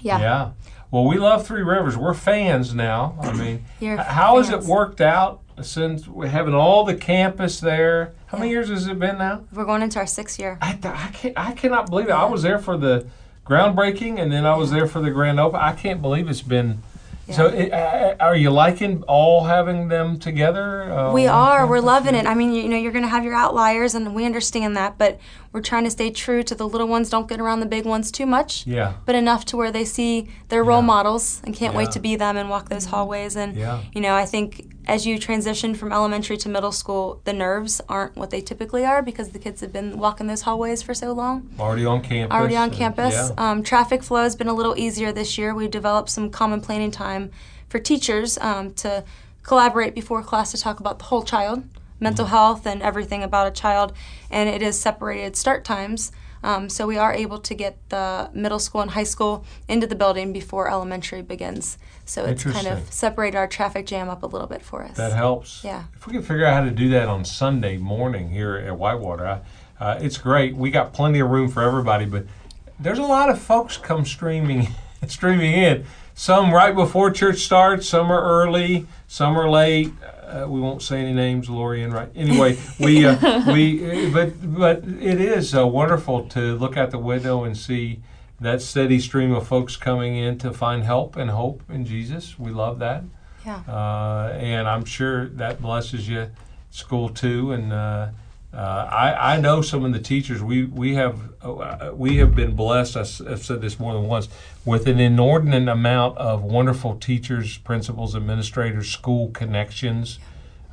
Yeah. 0.00 0.20
Yeah. 0.20 0.50
Well, 0.92 1.06
we 1.06 1.16
love 1.16 1.46
Three 1.46 1.62
Rivers. 1.62 1.96
We're 1.96 2.12
fans 2.12 2.74
now. 2.74 3.16
I 3.18 3.32
mean, 3.80 3.96
how 3.96 4.36
has 4.36 4.50
it 4.50 4.60
worked 4.60 5.00
out 5.00 5.40
since 5.62 6.06
we're 6.06 6.26
having 6.26 6.52
all 6.54 6.84
the 6.84 6.94
campus 6.94 7.60
there? 7.60 8.12
How 8.26 8.36
many 8.36 8.50
years 8.50 8.68
has 8.68 8.86
it 8.86 8.98
been 8.98 9.16
now? 9.16 9.42
We're 9.54 9.64
going 9.64 9.80
into 9.80 9.98
our 9.98 10.06
sixth 10.06 10.38
year. 10.38 10.58
I, 10.60 10.72
th- 10.72 10.84
I, 10.94 11.08
can't, 11.14 11.38
I 11.38 11.52
cannot 11.52 11.88
believe 11.88 12.08
it. 12.08 12.12
I 12.12 12.26
was 12.26 12.42
there 12.42 12.58
for 12.58 12.76
the 12.76 13.06
groundbreaking 13.46 14.20
and 14.20 14.30
then 14.30 14.44
I 14.44 14.54
was 14.54 14.70
there 14.70 14.86
for 14.86 15.00
the 15.00 15.10
grand 15.10 15.40
open. 15.40 15.58
I 15.58 15.72
can't 15.72 16.02
believe 16.02 16.28
it's 16.28 16.42
been 16.42 16.82
So, 17.30 17.46
uh, 17.46 18.16
are 18.20 18.36
you 18.36 18.50
liking 18.50 19.02
all 19.04 19.44
having 19.44 19.88
them 19.88 20.18
together? 20.18 20.92
Uh, 20.92 21.12
we 21.12 21.26
are. 21.26 21.66
We're 21.66 21.80
loving 21.80 22.14
it. 22.14 22.26
I 22.26 22.34
mean, 22.34 22.52
you 22.52 22.68
know, 22.68 22.76
you're 22.76 22.92
going 22.92 23.04
to 23.04 23.08
have 23.08 23.24
your 23.24 23.34
outliers, 23.34 23.94
and 23.94 24.14
we 24.14 24.26
understand 24.26 24.76
that, 24.76 24.98
but 24.98 25.18
we're 25.52 25.60
trying 25.60 25.84
to 25.84 25.90
stay 25.90 26.10
true 26.10 26.42
to 26.42 26.54
the 26.54 26.66
little 26.66 26.88
ones. 26.88 27.10
Don't 27.10 27.28
get 27.28 27.40
around 27.40 27.60
the 27.60 27.66
big 27.66 27.84
ones 27.84 28.10
too 28.10 28.26
much. 28.26 28.66
Yeah. 28.66 28.94
But 29.04 29.14
enough 29.14 29.44
to 29.46 29.56
where 29.56 29.70
they 29.70 29.84
see 29.84 30.28
their 30.48 30.64
role 30.64 30.80
yeah. 30.80 30.86
models 30.86 31.42
and 31.44 31.54
can't 31.54 31.74
yeah. 31.74 31.78
wait 31.78 31.90
to 31.92 32.00
be 32.00 32.16
them 32.16 32.36
and 32.36 32.48
walk 32.48 32.70
those 32.70 32.86
hallways. 32.86 33.36
And 33.36 33.54
yeah. 33.54 33.82
you 33.94 34.00
know, 34.00 34.14
I 34.14 34.24
think 34.24 34.72
as 34.86 35.06
you 35.06 35.18
transition 35.18 35.74
from 35.74 35.92
elementary 35.92 36.36
to 36.38 36.48
middle 36.48 36.72
school, 36.72 37.20
the 37.24 37.32
nerves 37.32 37.80
aren't 37.88 38.16
what 38.16 38.30
they 38.30 38.40
typically 38.40 38.84
are 38.84 39.02
because 39.02 39.30
the 39.30 39.38
kids 39.38 39.60
have 39.60 39.72
been 39.72 39.98
walking 39.98 40.26
those 40.26 40.42
hallways 40.42 40.82
for 40.82 40.94
so 40.94 41.12
long. 41.12 41.50
Already 41.58 41.84
on 41.84 42.00
campus. 42.00 42.34
Already 42.34 42.56
on 42.56 42.70
campus. 42.70 43.14
Yeah. 43.14 43.30
Um, 43.36 43.62
traffic 43.62 44.02
flow 44.02 44.22
has 44.22 44.34
been 44.34 44.48
a 44.48 44.54
little 44.54 44.76
easier 44.76 45.12
this 45.12 45.36
year. 45.36 45.54
We've 45.54 45.70
developed 45.70 46.08
some 46.08 46.30
common 46.30 46.60
planning 46.60 46.90
time 46.90 47.30
for 47.68 47.78
teachers 47.78 48.38
um, 48.38 48.72
to 48.74 49.04
collaborate 49.42 49.94
before 49.94 50.22
class 50.22 50.52
to 50.52 50.58
talk 50.60 50.80
about 50.80 50.98
the 50.98 51.04
whole 51.06 51.22
child, 51.22 51.64
mental 52.02 52.26
health, 52.26 52.66
and 52.66 52.82
everything 52.82 53.22
about 53.22 53.46
a 53.46 53.50
child. 53.50 53.92
And 54.30 54.48
it 54.48 54.60
is 54.60 54.78
separated 54.78 55.36
start 55.36 55.64
times. 55.64 56.12
Um, 56.44 56.68
so 56.68 56.86
we 56.86 56.98
are 56.98 57.12
able 57.12 57.38
to 57.38 57.54
get 57.54 57.78
the 57.88 58.28
middle 58.34 58.58
school 58.58 58.80
and 58.80 58.90
high 58.90 59.04
school 59.04 59.44
into 59.68 59.86
the 59.86 59.94
building 59.94 60.32
before 60.32 60.68
elementary 60.68 61.22
begins. 61.22 61.78
So 62.04 62.24
it's 62.24 62.42
kind 62.42 62.66
of 62.66 62.92
separated 62.92 63.36
our 63.36 63.46
traffic 63.46 63.86
jam 63.86 64.10
up 64.10 64.24
a 64.24 64.26
little 64.26 64.48
bit 64.48 64.62
for 64.62 64.82
us. 64.82 64.96
That 64.96 65.12
helps. 65.12 65.62
Yeah. 65.62 65.84
If 65.94 66.06
we 66.06 66.12
can 66.12 66.22
figure 66.22 66.44
out 66.44 66.54
how 66.54 66.64
to 66.64 66.72
do 66.72 66.88
that 66.90 67.06
on 67.08 67.24
Sunday 67.24 67.76
morning 67.76 68.30
here 68.30 68.56
at 68.56 68.76
Whitewater, 68.76 69.26
I, 69.26 69.40
uh, 69.82 69.98
it's 70.00 70.18
great. 70.18 70.56
We 70.56 70.70
got 70.70 70.92
plenty 70.92 71.20
of 71.20 71.30
room 71.30 71.48
for 71.48 71.62
everybody, 71.62 72.06
but 72.06 72.26
there's 72.78 72.98
a 72.98 73.02
lot 73.02 73.30
of 73.30 73.40
folks 73.40 73.76
come 73.76 74.04
streaming, 74.04 74.68
streaming 75.06 75.52
in. 75.52 75.84
Some 76.14 76.52
right 76.52 76.74
before 76.74 77.10
church 77.10 77.38
starts, 77.38 77.88
some 77.88 78.10
are 78.10 78.22
early, 78.22 78.86
some 79.06 79.38
are 79.38 79.48
late. 79.48 79.92
Uh, 80.32 80.46
we 80.48 80.60
won't 80.60 80.80
say 80.80 81.00
any 81.00 81.12
names, 81.12 81.50
Lori 81.50 81.82
Enright. 81.82 82.10
Anyway, 82.14 82.58
we 82.80 83.04
uh, 83.04 83.52
we 83.52 84.10
but 84.10 84.32
but 84.42 84.78
it 84.78 85.20
is 85.20 85.54
uh, 85.54 85.66
wonderful 85.66 86.26
to 86.28 86.56
look 86.56 86.76
out 86.76 86.90
the 86.90 86.98
window 86.98 87.44
and 87.44 87.56
see 87.56 88.00
that 88.40 88.62
steady 88.62 88.98
stream 88.98 89.32
of 89.32 89.46
folks 89.46 89.76
coming 89.76 90.16
in 90.16 90.38
to 90.38 90.52
find 90.52 90.84
help 90.84 91.16
and 91.16 91.30
hope 91.30 91.62
in 91.68 91.84
Jesus. 91.84 92.38
We 92.38 92.50
love 92.50 92.78
that. 92.78 93.04
Yeah. 93.44 93.62
Uh, 93.68 94.32
and 94.38 94.66
I'm 94.66 94.84
sure 94.84 95.28
that 95.28 95.60
blesses 95.60 96.08
you, 96.08 96.30
school 96.70 97.08
too. 97.08 97.52
And 97.52 97.72
uh, 98.54 98.88
I, 98.90 99.34
I 99.34 99.40
know 99.40 99.62
some 99.62 99.84
of 99.84 99.92
the 99.92 99.98
teachers. 99.98 100.42
We 100.42 100.64
we 100.64 100.94
have 100.94 101.20
uh, 101.42 101.92
we 101.94 102.18
have 102.18 102.34
been 102.34 102.54
blessed. 102.54 102.96
I've 102.96 103.42
said 103.42 103.60
this 103.60 103.78
more 103.78 103.94
than 103.94 104.04
once 104.04 104.28
with 104.64 104.86
an 104.86 105.00
inordinate 105.00 105.68
amount 105.68 106.18
of 106.18 106.42
wonderful 106.42 106.96
teachers, 106.96 107.58
principals, 107.58 108.14
administrators, 108.14 108.90
school 108.90 109.30
connections. 109.30 110.18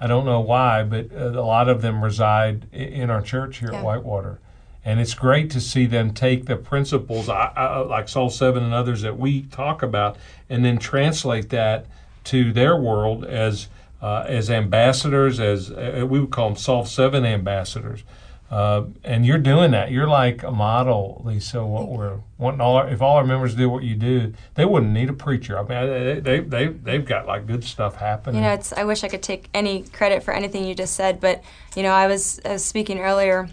I 0.01 0.07
don't 0.07 0.25
know 0.25 0.39
why, 0.39 0.83
but 0.83 1.11
uh, 1.13 1.29
a 1.29 1.43
lot 1.43 1.69
of 1.69 1.81
them 1.81 2.03
reside 2.03 2.71
in 2.73 3.09
our 3.09 3.21
church 3.21 3.57
here 3.57 3.71
yeah. 3.71 3.79
at 3.79 3.83
Whitewater 3.83 4.39
and 4.85 4.99
it's 4.99 5.13
great 5.13 5.49
to 5.51 5.61
see 5.61 5.85
them 5.85 6.13
take 6.13 6.45
the 6.45 6.55
principles 6.55 7.29
I, 7.29 7.51
I, 7.55 7.79
like 7.79 8.07
Soul 8.07 8.29
Seven 8.29 8.63
and 8.63 8.73
others 8.73 9.01
that 9.01 9.19
we 9.19 9.43
talk 9.43 9.83
about, 9.83 10.17
and 10.49 10.63
then 10.63 10.77
translate 10.77 11.49
that 11.49 11.85
to 12.25 12.51
their 12.53 12.75
world 12.75 13.25
as 13.25 13.67
uh, 14.01 14.25
as 14.27 14.49
ambassadors, 14.49 15.39
as 15.39 15.71
uh, 15.71 16.05
we 16.09 16.19
would 16.19 16.31
call 16.31 16.49
them 16.49 16.57
Soul 16.57 16.85
Seven 16.85 17.25
ambassadors. 17.25 18.03
Uh, 18.51 18.85
and 19.03 19.27
you're 19.27 19.37
doing 19.37 19.71
that. 19.71 19.91
You're 19.91 20.07
like 20.07 20.41
a 20.41 20.51
model, 20.51 21.21
Lisa. 21.23 21.63
What 21.63 21.87
we're 21.87 22.19
wanting 22.39 22.61
all 22.61 22.77
our, 22.77 22.89
if 22.89 22.99
all 22.99 23.17
our 23.17 23.23
members 23.23 23.53
do 23.53 23.69
what 23.69 23.83
you 23.83 23.95
do, 23.95 24.33
they 24.55 24.65
wouldn't 24.65 24.91
need 24.91 25.07
a 25.07 25.13
preacher. 25.13 25.59
I 25.59 25.61
mean, 25.61 26.23
they 26.23 26.39
they 26.39 26.67
they've 26.67 27.05
got 27.05 27.27
like 27.27 27.45
good 27.45 27.63
stuff 27.63 27.97
happening. 27.97 28.41
You 28.41 28.47
know, 28.47 28.53
it's. 28.53 28.73
I 28.73 28.85
wish 28.85 29.03
I 29.03 29.07
could 29.07 29.21
take 29.21 29.49
any 29.53 29.83
credit 29.83 30.23
for 30.23 30.33
anything 30.33 30.65
you 30.65 30.73
just 30.73 30.95
said, 30.95 31.19
but 31.19 31.43
you 31.75 31.83
know, 31.83 31.91
I 31.91 32.07
was, 32.07 32.41
I 32.43 32.53
was 32.53 32.65
speaking 32.65 32.99
earlier 32.99 33.49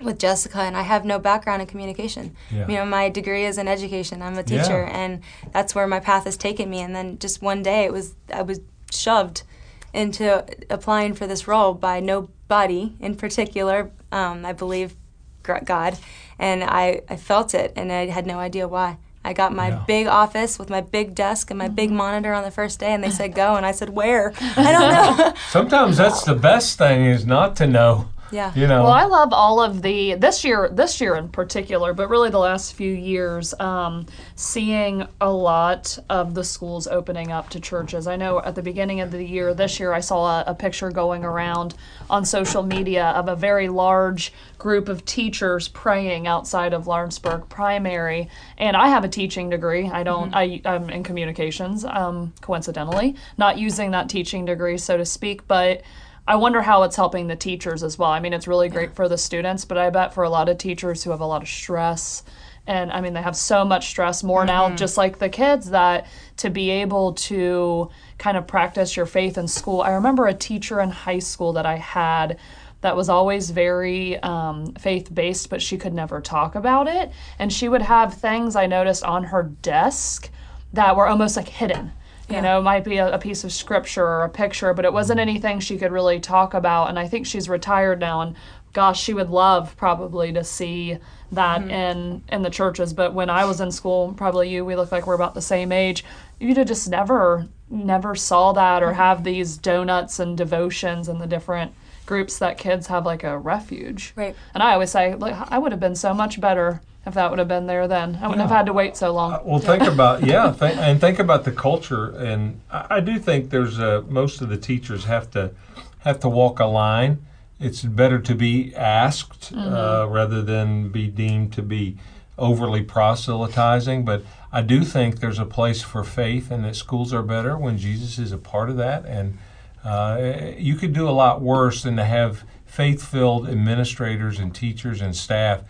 with 0.00 0.18
Jessica, 0.18 0.58
and 0.58 0.76
I 0.76 0.82
have 0.82 1.04
no 1.04 1.20
background 1.20 1.62
in 1.62 1.68
communication. 1.68 2.34
Yeah. 2.50 2.66
You 2.66 2.74
know, 2.78 2.84
my 2.84 3.10
degree 3.10 3.44
is 3.44 3.58
in 3.58 3.68
education. 3.68 4.22
I'm 4.22 4.36
a 4.36 4.42
teacher, 4.42 4.88
yeah. 4.88 5.04
and 5.04 5.22
that's 5.52 5.72
where 5.72 5.86
my 5.86 6.00
path 6.00 6.24
has 6.24 6.36
taken 6.36 6.68
me. 6.68 6.80
And 6.80 6.96
then 6.96 7.20
just 7.20 7.42
one 7.42 7.62
day, 7.62 7.84
it 7.84 7.92
was 7.92 8.16
I 8.32 8.42
was 8.42 8.60
shoved 8.90 9.44
into 9.92 10.44
applying 10.70 11.14
for 11.14 11.26
this 11.26 11.46
role 11.46 11.74
by 11.74 12.00
nobody 12.00 12.94
in 13.00 13.16
particular. 13.16 13.90
Um, 14.10 14.44
I 14.44 14.52
believe 14.52 14.94
God, 15.42 15.98
and 16.38 16.62
I, 16.62 17.02
I 17.08 17.16
felt 17.16 17.54
it, 17.54 17.72
and 17.76 17.90
I 17.90 18.06
had 18.06 18.26
no 18.26 18.38
idea 18.38 18.68
why. 18.68 18.98
I 19.24 19.32
got 19.32 19.54
my 19.54 19.68
yeah. 19.68 19.84
big 19.86 20.06
office 20.08 20.58
with 20.58 20.68
my 20.68 20.80
big 20.80 21.14
desk 21.14 21.50
and 21.50 21.58
my 21.58 21.68
big 21.68 21.90
mm-hmm. 21.90 21.98
monitor 21.98 22.32
on 22.32 22.42
the 22.42 22.50
first 22.50 22.80
day, 22.80 22.92
and 22.92 23.02
they 23.02 23.10
said 23.10 23.34
go, 23.34 23.54
and 23.54 23.64
I 23.64 23.72
said 23.72 23.90
where? 23.90 24.32
I 24.56 24.72
don't 24.72 25.18
know. 25.18 25.34
Sometimes 25.48 25.96
that's 25.96 26.24
the 26.24 26.34
best 26.34 26.78
thing 26.78 27.06
is 27.06 27.24
not 27.24 27.56
to 27.56 27.66
know. 27.66 28.08
Yeah. 28.32 28.52
You 28.54 28.66
know. 28.66 28.84
Well, 28.84 28.92
I 28.92 29.04
love 29.04 29.32
all 29.32 29.60
of 29.60 29.82
the 29.82 30.14
this 30.14 30.42
year, 30.42 30.68
this 30.72 31.00
year 31.00 31.16
in 31.16 31.28
particular, 31.28 31.92
but 31.92 32.08
really 32.08 32.30
the 32.30 32.38
last 32.38 32.72
few 32.72 32.92
years, 32.92 33.54
um, 33.60 34.06
seeing 34.34 35.06
a 35.20 35.30
lot 35.30 35.98
of 36.08 36.34
the 36.34 36.42
schools 36.42 36.86
opening 36.86 37.30
up 37.30 37.50
to 37.50 37.60
churches. 37.60 38.06
I 38.06 38.16
know 38.16 38.40
at 38.40 38.54
the 38.54 38.62
beginning 38.62 39.00
of 39.00 39.10
the 39.10 39.22
year, 39.22 39.52
this 39.52 39.78
year, 39.78 39.92
I 39.92 40.00
saw 40.00 40.40
a, 40.40 40.44
a 40.48 40.54
picture 40.54 40.90
going 40.90 41.24
around 41.24 41.74
on 42.08 42.24
social 42.24 42.62
media 42.62 43.08
of 43.10 43.28
a 43.28 43.36
very 43.36 43.68
large 43.68 44.32
group 44.58 44.88
of 44.88 45.04
teachers 45.04 45.68
praying 45.68 46.26
outside 46.26 46.72
of 46.72 46.86
Lawrenceburg 46.86 47.48
Primary. 47.48 48.28
And 48.56 48.76
I 48.76 48.88
have 48.88 49.04
a 49.04 49.08
teaching 49.08 49.50
degree. 49.50 49.88
I 49.88 50.02
don't. 50.02 50.32
Mm-hmm. 50.32 50.66
I, 50.66 50.74
I'm 50.74 50.88
in 50.88 51.02
communications. 51.02 51.84
Um, 51.84 52.32
coincidentally, 52.40 53.16
not 53.36 53.58
using 53.58 53.90
that 53.90 54.08
teaching 54.08 54.46
degree, 54.46 54.78
so 54.78 54.96
to 54.96 55.04
speak, 55.04 55.46
but 55.46 55.82
I 56.26 56.36
wonder 56.36 56.62
how 56.62 56.84
it's 56.84 56.96
helping 56.96 57.26
the 57.26 57.36
teachers 57.36 57.82
as 57.82 57.98
well. 57.98 58.10
I 58.10 58.20
mean, 58.20 58.32
it's 58.32 58.46
really 58.46 58.68
great 58.68 58.90
yeah. 58.90 58.94
for 58.94 59.08
the 59.08 59.18
students, 59.18 59.64
but 59.64 59.76
I 59.76 59.90
bet 59.90 60.14
for 60.14 60.22
a 60.22 60.30
lot 60.30 60.48
of 60.48 60.58
teachers 60.58 61.02
who 61.02 61.10
have 61.10 61.20
a 61.20 61.26
lot 61.26 61.42
of 61.42 61.48
stress, 61.48 62.22
and 62.66 62.92
I 62.92 63.00
mean, 63.00 63.12
they 63.12 63.22
have 63.22 63.36
so 63.36 63.64
much 63.64 63.88
stress 63.88 64.22
more 64.22 64.40
mm-hmm. 64.40 64.70
now, 64.70 64.76
just 64.76 64.96
like 64.96 65.18
the 65.18 65.28
kids, 65.28 65.70
that 65.70 66.06
to 66.36 66.48
be 66.48 66.70
able 66.70 67.14
to 67.14 67.90
kind 68.18 68.36
of 68.36 68.46
practice 68.46 68.96
your 68.96 69.06
faith 69.06 69.36
in 69.36 69.48
school. 69.48 69.80
I 69.80 69.90
remember 69.90 70.28
a 70.28 70.34
teacher 70.34 70.80
in 70.80 70.90
high 70.90 71.18
school 71.18 71.52
that 71.54 71.66
I 71.66 71.76
had 71.76 72.38
that 72.82 72.96
was 72.96 73.08
always 73.08 73.50
very 73.50 74.18
um, 74.22 74.74
faith 74.74 75.12
based, 75.12 75.50
but 75.50 75.60
she 75.60 75.76
could 75.76 75.94
never 75.94 76.20
talk 76.20 76.54
about 76.54 76.86
it. 76.86 77.10
And 77.38 77.52
she 77.52 77.68
would 77.68 77.82
have 77.82 78.14
things 78.14 78.54
I 78.54 78.66
noticed 78.66 79.02
on 79.04 79.24
her 79.24 79.42
desk 79.42 80.30
that 80.72 80.96
were 80.96 81.08
almost 81.08 81.36
like 81.36 81.48
hidden 81.48 81.92
you 82.32 82.42
know, 82.42 82.58
it 82.58 82.62
might 82.62 82.84
be 82.84 82.96
a, 82.96 83.14
a, 83.14 83.18
piece 83.18 83.44
of 83.44 83.52
scripture 83.52 84.06
or 84.06 84.22
a 84.22 84.28
picture, 84.28 84.74
but 84.74 84.84
it 84.84 84.92
wasn't 84.92 85.20
anything 85.20 85.60
she 85.60 85.78
could 85.78 85.92
really 85.92 86.20
talk 86.20 86.54
about. 86.54 86.88
And 86.88 86.98
I 86.98 87.08
think 87.08 87.26
she's 87.26 87.48
retired 87.48 88.00
now, 88.00 88.20
and 88.20 88.36
gosh, 88.72 89.02
she 89.02 89.14
would 89.14 89.30
love 89.30 89.76
probably 89.76 90.32
to 90.32 90.44
see 90.44 90.98
that 91.32 91.60
mm-hmm. 91.60 91.70
in 91.70 92.22
in 92.28 92.42
the 92.42 92.50
churches. 92.50 92.92
But 92.92 93.14
when 93.14 93.30
I 93.30 93.44
was 93.44 93.60
in 93.60 93.70
school, 93.70 94.14
probably 94.16 94.48
you, 94.48 94.64
we 94.64 94.76
look 94.76 94.92
like 94.92 95.06
we're 95.06 95.14
about 95.14 95.34
the 95.34 95.42
same 95.42 95.72
age. 95.72 96.04
You 96.40 96.54
just 96.64 96.88
never 96.88 97.46
never 97.70 98.14
saw 98.14 98.52
that 98.52 98.82
or 98.82 98.88
mm-hmm. 98.88 98.96
have 98.96 99.24
these 99.24 99.56
donuts 99.56 100.18
and 100.18 100.36
devotions 100.36 101.08
and 101.08 101.20
the 101.20 101.26
different 101.26 101.72
groups 102.04 102.38
that 102.38 102.58
kids 102.58 102.88
have 102.88 103.06
like 103.06 103.24
a 103.24 103.38
refuge. 103.38 104.12
Right. 104.16 104.36
And 104.54 104.62
I 104.62 104.72
always 104.74 104.90
say, 104.90 105.14
like, 105.14 105.34
I 105.50 105.58
would 105.58 105.72
have 105.72 105.80
been 105.80 105.96
so 105.96 106.12
much 106.12 106.40
better 106.40 106.82
if 107.04 107.14
that 107.14 107.30
would 107.30 107.38
have 107.38 107.48
been 107.48 107.66
there 107.66 107.88
then. 107.88 108.16
I 108.22 108.28
wouldn't 108.28 108.36
yeah. 108.36 108.42
have 108.42 108.50
had 108.50 108.66
to 108.66 108.72
wait 108.72 108.96
so 108.96 109.12
long. 109.12 109.32
Uh, 109.32 109.40
well, 109.44 109.58
think 109.58 109.82
about 109.82 110.24
yeah, 110.24 110.54
th- 110.58 110.76
and 110.76 111.00
think 111.00 111.18
about 111.18 111.44
the 111.44 111.52
culture. 111.52 112.10
And 112.10 112.60
I, 112.70 112.96
I 112.96 113.00
do 113.00 113.18
think 113.18 113.50
there's 113.50 113.78
a, 113.78 114.02
most 114.02 114.40
of 114.40 114.48
the 114.48 114.56
teachers 114.56 115.04
have 115.04 115.30
to 115.32 115.52
have 116.00 116.20
to 116.20 116.28
walk 116.28 116.60
a 116.60 116.66
line. 116.66 117.24
It's 117.58 117.82
better 117.82 118.18
to 118.20 118.34
be 118.34 118.74
asked 118.74 119.52
mm-hmm. 119.52 119.74
uh, 119.74 120.06
rather 120.06 120.42
than 120.42 120.90
be 120.90 121.08
deemed 121.08 121.52
to 121.54 121.62
be 121.62 121.96
overly 122.38 122.82
proselytizing. 122.82 124.04
But 124.04 124.24
I 124.52 124.62
do 124.62 124.84
think 124.84 125.20
there's 125.20 125.38
a 125.38 125.46
place 125.46 125.82
for 125.82 126.04
faith, 126.04 126.50
and 126.50 126.64
that 126.64 126.76
schools 126.76 127.12
are 127.12 127.22
better 127.22 127.56
when 127.56 127.78
Jesus 127.78 128.18
is 128.18 128.32
a 128.32 128.38
part 128.38 128.70
of 128.70 128.76
that. 128.76 129.04
And 129.06 129.38
uh, 129.84 130.52
you 130.56 130.76
could 130.76 130.92
do 130.92 131.08
a 131.08 131.10
lot 131.10 131.40
worse 131.40 131.82
than 131.82 131.96
to 131.96 132.04
have 132.04 132.44
faith-filled 132.64 133.48
administrators 133.48 134.38
and 134.38 134.54
teachers 134.54 135.00
and 135.00 135.14
staff 135.14 135.62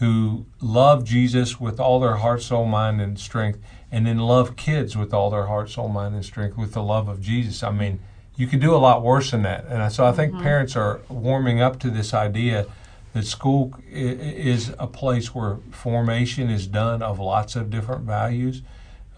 who 0.00 0.46
love 0.62 1.04
Jesus 1.04 1.60
with 1.60 1.78
all 1.78 2.00
their 2.00 2.16
heart, 2.16 2.40
soul, 2.40 2.64
mind, 2.64 3.02
and 3.02 3.18
strength, 3.18 3.58
and 3.92 4.06
then 4.06 4.18
love 4.18 4.56
kids 4.56 4.96
with 4.96 5.12
all 5.12 5.28
their 5.28 5.46
heart, 5.46 5.68
soul, 5.68 5.88
mind, 5.88 6.14
and 6.14 6.24
strength 6.24 6.56
with 6.56 6.72
the 6.72 6.82
love 6.82 7.06
of 7.06 7.20
Jesus. 7.20 7.62
I 7.62 7.70
mean, 7.70 8.00
you 8.34 8.46
could 8.46 8.60
do 8.60 8.74
a 8.74 8.78
lot 8.78 9.02
worse 9.02 9.30
than 9.30 9.42
that. 9.42 9.66
And 9.66 9.92
so 9.92 10.06
I 10.06 10.12
think 10.12 10.32
mm-hmm. 10.32 10.42
parents 10.42 10.74
are 10.74 11.02
warming 11.10 11.60
up 11.60 11.78
to 11.80 11.90
this 11.90 12.14
idea 12.14 12.66
that 13.12 13.26
school 13.26 13.74
is 13.90 14.72
a 14.78 14.86
place 14.86 15.34
where 15.34 15.58
formation 15.70 16.48
is 16.48 16.66
done 16.66 17.02
of 17.02 17.18
lots 17.18 17.54
of 17.54 17.68
different 17.68 18.04
values. 18.04 18.62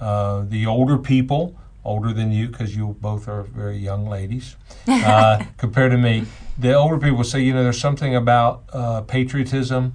Uh, 0.01 0.45
the 0.49 0.67
older 0.67 0.99
people, 0.99 1.57
older 1.85 2.13
than 2.13 2.33
you 2.33 2.49
because 2.49 2.75
you 2.75 2.97
both 3.01 3.29
are 3.29 3.45
very 3.45 3.77
young 3.77 4.09
ladies 4.09 4.57
uh, 4.89 5.45
compared 5.59 5.93
to 5.93 5.99
me, 5.99 6.25
the 6.59 6.75
older 6.75 6.99
people 6.99 7.23
say, 7.23 7.41
you 7.41 7.55
know, 7.55 7.63
there's 7.63 7.81
something 7.81 8.17
about 8.17 8.65
uh, 8.73 9.01
patriotism 9.03 9.95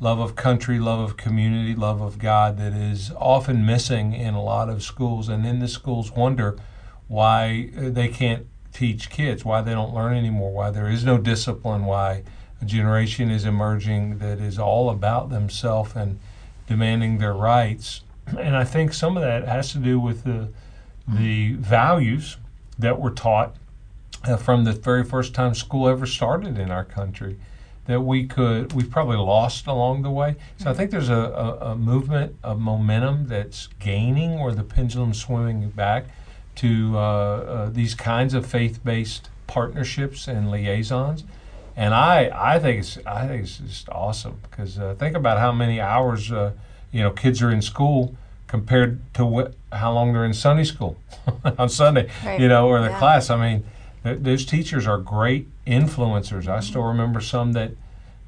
love 0.00 0.18
of 0.18 0.34
country, 0.34 0.78
love 0.78 0.98
of 0.98 1.16
community, 1.16 1.74
love 1.74 2.00
of 2.00 2.18
God 2.18 2.56
that 2.56 2.72
is 2.72 3.12
often 3.16 3.64
missing 3.66 4.14
in 4.14 4.34
a 4.34 4.42
lot 4.42 4.68
of 4.70 4.82
schools. 4.82 5.28
And 5.28 5.44
then 5.44 5.60
the 5.60 5.68
schools 5.68 6.10
wonder 6.10 6.56
why 7.06 7.70
they 7.74 8.08
can't 8.08 8.46
teach 8.72 9.10
kids, 9.10 9.44
why 9.44 9.60
they 9.60 9.72
don't 9.72 9.94
learn 9.94 10.16
anymore, 10.16 10.52
why 10.52 10.70
there 10.70 10.88
is 10.88 11.04
no 11.04 11.18
discipline, 11.18 11.84
why 11.84 12.22
a 12.62 12.64
generation 12.64 13.30
is 13.30 13.44
emerging 13.44 14.18
that 14.18 14.38
is 14.40 14.58
all 14.58 14.90
about 14.90 15.28
themselves 15.28 15.94
and 15.94 16.18
demanding 16.66 17.18
their 17.18 17.34
rights. 17.34 18.02
And 18.38 18.56
I 18.56 18.64
think 18.64 18.94
some 18.94 19.16
of 19.16 19.22
that 19.22 19.46
has 19.46 19.72
to 19.72 19.78
do 19.78 19.98
with 20.00 20.24
the 20.24 20.48
the 21.08 21.54
values 21.54 22.36
that 22.78 23.00
were 23.00 23.10
taught 23.10 23.56
uh, 24.22 24.36
from 24.36 24.62
the 24.62 24.72
very 24.72 25.02
first 25.02 25.34
time 25.34 25.54
school 25.54 25.88
ever 25.88 26.06
started 26.06 26.56
in 26.56 26.70
our 26.70 26.84
country 26.84 27.36
that 27.86 28.00
we 28.02 28.26
could 28.26 28.72
we've 28.72 28.90
probably 28.90 29.16
lost 29.16 29.66
along 29.66 30.02
the 30.02 30.10
way. 30.10 30.36
So 30.58 30.70
I 30.70 30.74
think 30.74 30.90
there's 30.90 31.08
a, 31.08 31.14
a, 31.14 31.70
a 31.72 31.76
movement 31.76 32.36
of 32.42 32.58
momentum 32.60 33.26
that's 33.26 33.68
gaining 33.78 34.38
where 34.40 34.54
the 34.54 34.62
pendulum's 34.62 35.20
swimming 35.20 35.70
back 35.70 36.04
to 36.56 36.92
uh, 36.96 37.00
uh, 37.00 37.70
these 37.70 37.94
kinds 37.94 38.34
of 38.34 38.44
faith-based 38.46 39.30
partnerships 39.46 40.28
and 40.28 40.50
liaisons. 40.50 41.24
And 41.76 41.94
I, 41.94 42.30
I 42.34 42.58
think 42.58 42.80
it's 42.80 42.98
I 43.06 43.26
think 43.26 43.44
it's 43.44 43.58
just 43.58 43.88
awesome 43.88 44.38
because 44.42 44.78
uh, 44.78 44.94
think 44.98 45.16
about 45.16 45.38
how 45.38 45.52
many 45.52 45.80
hours 45.80 46.30
uh, 46.30 46.52
you 46.92 47.02
know 47.02 47.10
kids 47.10 47.40
are 47.42 47.50
in 47.50 47.62
school 47.62 48.14
compared 48.46 49.00
to 49.14 49.24
what, 49.24 49.54
how 49.72 49.92
long 49.92 50.12
they're 50.12 50.24
in 50.24 50.34
Sunday 50.34 50.64
school 50.64 50.96
on 51.58 51.68
Sunday, 51.68 52.08
Right. 52.26 52.40
you 52.40 52.48
know, 52.48 52.66
or 52.68 52.80
the 52.80 52.88
Yeah. 52.88 52.98
class. 52.98 53.30
I 53.30 53.36
mean, 53.36 53.64
th- 54.02 54.18
those 54.20 54.44
teachers 54.44 54.86
are 54.86 54.98
great 54.98 55.48
influencers. 55.66 56.48
I 56.48 56.60
still 56.60 56.82
remember 56.82 57.20
some 57.20 57.52
that 57.52 57.72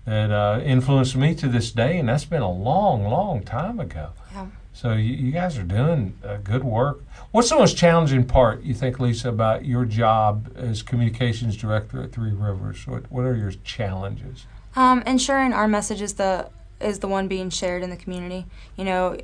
that 0.05 0.33
uh, 0.33 0.61
influenced 0.65 1.15
me 1.15 1.35
to 1.37 1.47
this 1.47 1.71
day, 1.71 1.99
and 1.99 2.09
that's 2.09 2.25
been 2.25 2.43
a 2.43 2.51
long, 2.51 3.05
long 3.05 3.45
time 3.45 3.79
ago. 3.79 4.11
Yeah. 4.33 4.47
So 4.73 4.95
you, 4.95 5.15
you 5.15 5.33
guys 5.33 5.57
are 5.59 5.63
doing 5.63 6.17
uh, 6.25 6.39
good 6.39 6.65
work. 6.65 7.05
What's 7.31 7.51
the 7.51 7.57
most 7.57 7.77
challenging 7.77 8.25
part 8.25 8.63
you 8.63 8.75
think, 8.75 8.99
Lisa, 8.99 9.29
about 9.29 9.65
your 9.65 9.85
job 9.85 10.51
as 10.57 10.83
communications 10.83 11.57
director 11.57 12.03
at 12.03 12.13
Three 12.13 12.33
Rivers? 12.33 12.87
What 12.87 13.11
What 13.13 13.25
are 13.25 13.37
your 13.37 13.53
challenges? 13.65 14.47
Um, 14.75 15.03
ensuring 15.07 15.53
our 15.53 15.69
message 15.69 16.01
is 16.01 16.15
the 16.15 16.49
is 16.81 16.99
the 16.99 17.09
one 17.09 17.29
being 17.29 17.51
shared 17.51 17.83
in 17.83 17.91
the 17.91 17.97
community. 17.97 18.47
You 18.77 18.85
know, 18.85 19.17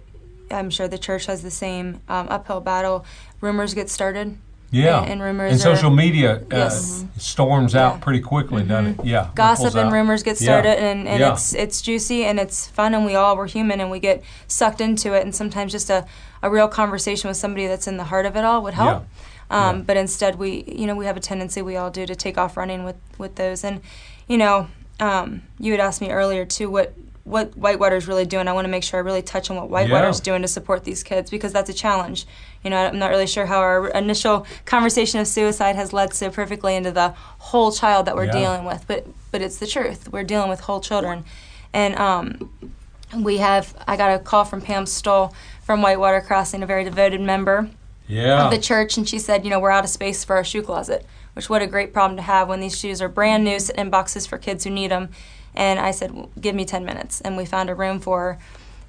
I'm 0.50 0.70
sure 0.70 0.86
the 0.86 0.98
church 0.98 1.26
has 1.26 1.42
the 1.42 1.50
same 1.50 2.00
um, 2.08 2.28
uphill 2.28 2.60
battle. 2.60 3.04
Rumors 3.40 3.74
get 3.74 3.90
started. 3.90 4.38
Yeah, 4.70 5.00
And, 5.00 5.12
and 5.12 5.22
rumors 5.22 5.52
and 5.52 5.60
are- 5.60 5.76
social 5.76 5.90
media 5.90 6.36
uh, 6.36 6.40
Yes. 6.50 7.04
storms 7.16 7.72
Yeah. 7.72 7.86
out 7.86 8.00
pretty 8.02 8.20
quickly, 8.20 8.62
doesn't 8.64 9.00
it? 9.00 9.04
Yeah, 9.06 9.28
gossip 9.34 9.74
and 9.74 9.86
out. 9.88 9.92
rumors 9.92 10.22
get 10.22 10.38
Yeah. 10.40 10.44
started 10.44 10.78
and, 10.78 11.08
and 11.08 11.20
Yeah. 11.20 11.32
it's 11.32 11.54
it's 11.54 11.80
juicy 11.80 12.24
and 12.24 12.38
it's 12.38 12.66
fun 12.68 12.94
and 12.94 13.06
we 13.06 13.14
all 13.14 13.34
we're 13.36 13.48
human 13.48 13.80
and 13.80 13.90
we 13.90 13.98
get 13.98 14.22
sucked 14.46 14.80
into 14.82 15.14
it 15.14 15.22
and 15.24 15.34
sometimes 15.34 15.72
just 15.72 15.88
a, 15.88 16.04
a 16.42 16.50
real 16.50 16.68
conversation 16.68 17.28
with 17.28 17.38
somebody 17.38 17.66
that's 17.66 17.86
in 17.86 17.96
the 17.96 18.04
heart 18.04 18.26
of 18.26 18.36
it 18.36 18.44
all 18.44 18.62
would 18.62 18.74
help 18.74 19.06
um, 19.50 19.76
Yeah. 19.76 19.82
but 19.86 19.96
instead 19.96 20.34
we 20.38 20.64
you 20.66 20.86
know 20.86 20.94
we 20.94 21.06
have 21.06 21.16
a 21.16 21.20
tendency 21.20 21.62
we 21.62 21.76
all 21.76 21.90
do 21.90 22.04
to 22.04 22.14
take 22.14 22.36
off 22.36 22.56
running 22.58 22.84
with 22.84 22.96
with 23.16 23.36
those 23.36 23.64
and 23.64 23.80
you 24.26 24.36
know 24.36 24.68
um, 25.00 25.42
you 25.58 25.72
had 25.72 25.80
asked 25.80 26.00
me 26.02 26.10
earlier 26.10 26.44
too 26.44 26.68
what 26.68 26.92
what 27.24 27.54
Whitewater's 27.58 28.08
really 28.08 28.24
doing. 28.24 28.48
I 28.48 28.52
want 28.54 28.64
to 28.64 28.70
make 28.70 28.82
sure 28.82 28.98
I 28.98 29.02
really 29.02 29.20
touch 29.20 29.50
on 29.50 29.56
what 29.58 29.68
Whitewater's 29.68 30.18
Yeah. 30.20 30.24
doing 30.24 30.40
to 30.42 30.48
support 30.48 30.84
these 30.84 31.02
kids 31.02 31.28
because 31.30 31.52
that's 31.52 31.68
a 31.68 31.74
challenge. 31.74 32.26
You 32.64 32.70
know, 32.70 32.76
I'm 32.76 32.98
not 32.98 33.10
really 33.10 33.26
sure 33.26 33.46
how 33.46 33.58
our 33.60 33.88
initial 33.88 34.46
conversation 34.64 35.20
of 35.20 35.26
suicide 35.28 35.76
has 35.76 35.92
led 35.92 36.12
so 36.12 36.30
perfectly 36.30 36.74
into 36.74 36.90
the 36.90 37.10
whole 37.38 37.70
child 37.72 38.06
that 38.06 38.16
we're 38.16 38.24
Yeah. 38.26 38.32
dealing 38.32 38.64
with, 38.64 38.84
but 38.86 39.06
but 39.30 39.42
it's 39.42 39.58
the 39.58 39.66
truth. 39.66 40.08
We're 40.10 40.24
dealing 40.24 40.48
with 40.48 40.60
whole 40.60 40.80
children, 40.80 41.24
and 41.72 41.96
um, 41.98 42.50
we 43.14 43.38
have. 43.38 43.74
I 43.86 43.96
got 43.96 44.14
a 44.14 44.18
call 44.18 44.44
from 44.44 44.60
Pam 44.60 44.86
Stoll 44.86 45.34
from 45.62 45.82
Whitewater 45.82 46.20
Crossing, 46.20 46.62
a 46.62 46.66
very 46.66 46.82
devoted 46.84 47.20
member 47.20 47.68
Yeah, 48.06 48.44
of 48.46 48.50
the 48.50 48.58
church, 48.58 48.96
and 48.96 49.06
she 49.08 49.18
said, 49.18 49.44
you 49.44 49.50
know, 49.50 49.60
we're 49.60 49.70
out 49.70 49.84
of 49.84 49.90
space 49.90 50.24
for 50.24 50.34
our 50.36 50.44
shoe 50.44 50.62
closet, 50.62 51.04
which 51.34 51.50
what 51.50 51.60
a 51.62 51.66
great 51.66 51.92
problem 51.92 52.16
to 52.16 52.22
have 52.22 52.48
when 52.48 52.60
these 52.60 52.76
shoes 52.78 53.02
are 53.02 53.08
brand 53.08 53.44
new, 53.44 53.58
sitting 53.60 53.82
in 53.82 53.90
boxes 53.90 54.26
for 54.26 54.38
kids 54.38 54.64
who 54.64 54.70
need 54.70 54.90
them. 54.90 55.10
And 55.54 55.78
I 55.78 55.90
said, 55.90 56.12
well, 56.12 56.30
give 56.40 56.54
me 56.54 56.64
10 56.64 56.84
minutes, 56.86 57.20
and 57.20 57.36
we 57.36 57.44
found 57.44 57.68
a 57.68 57.74
room 57.74 58.00
for 58.00 58.20
her. 58.20 58.38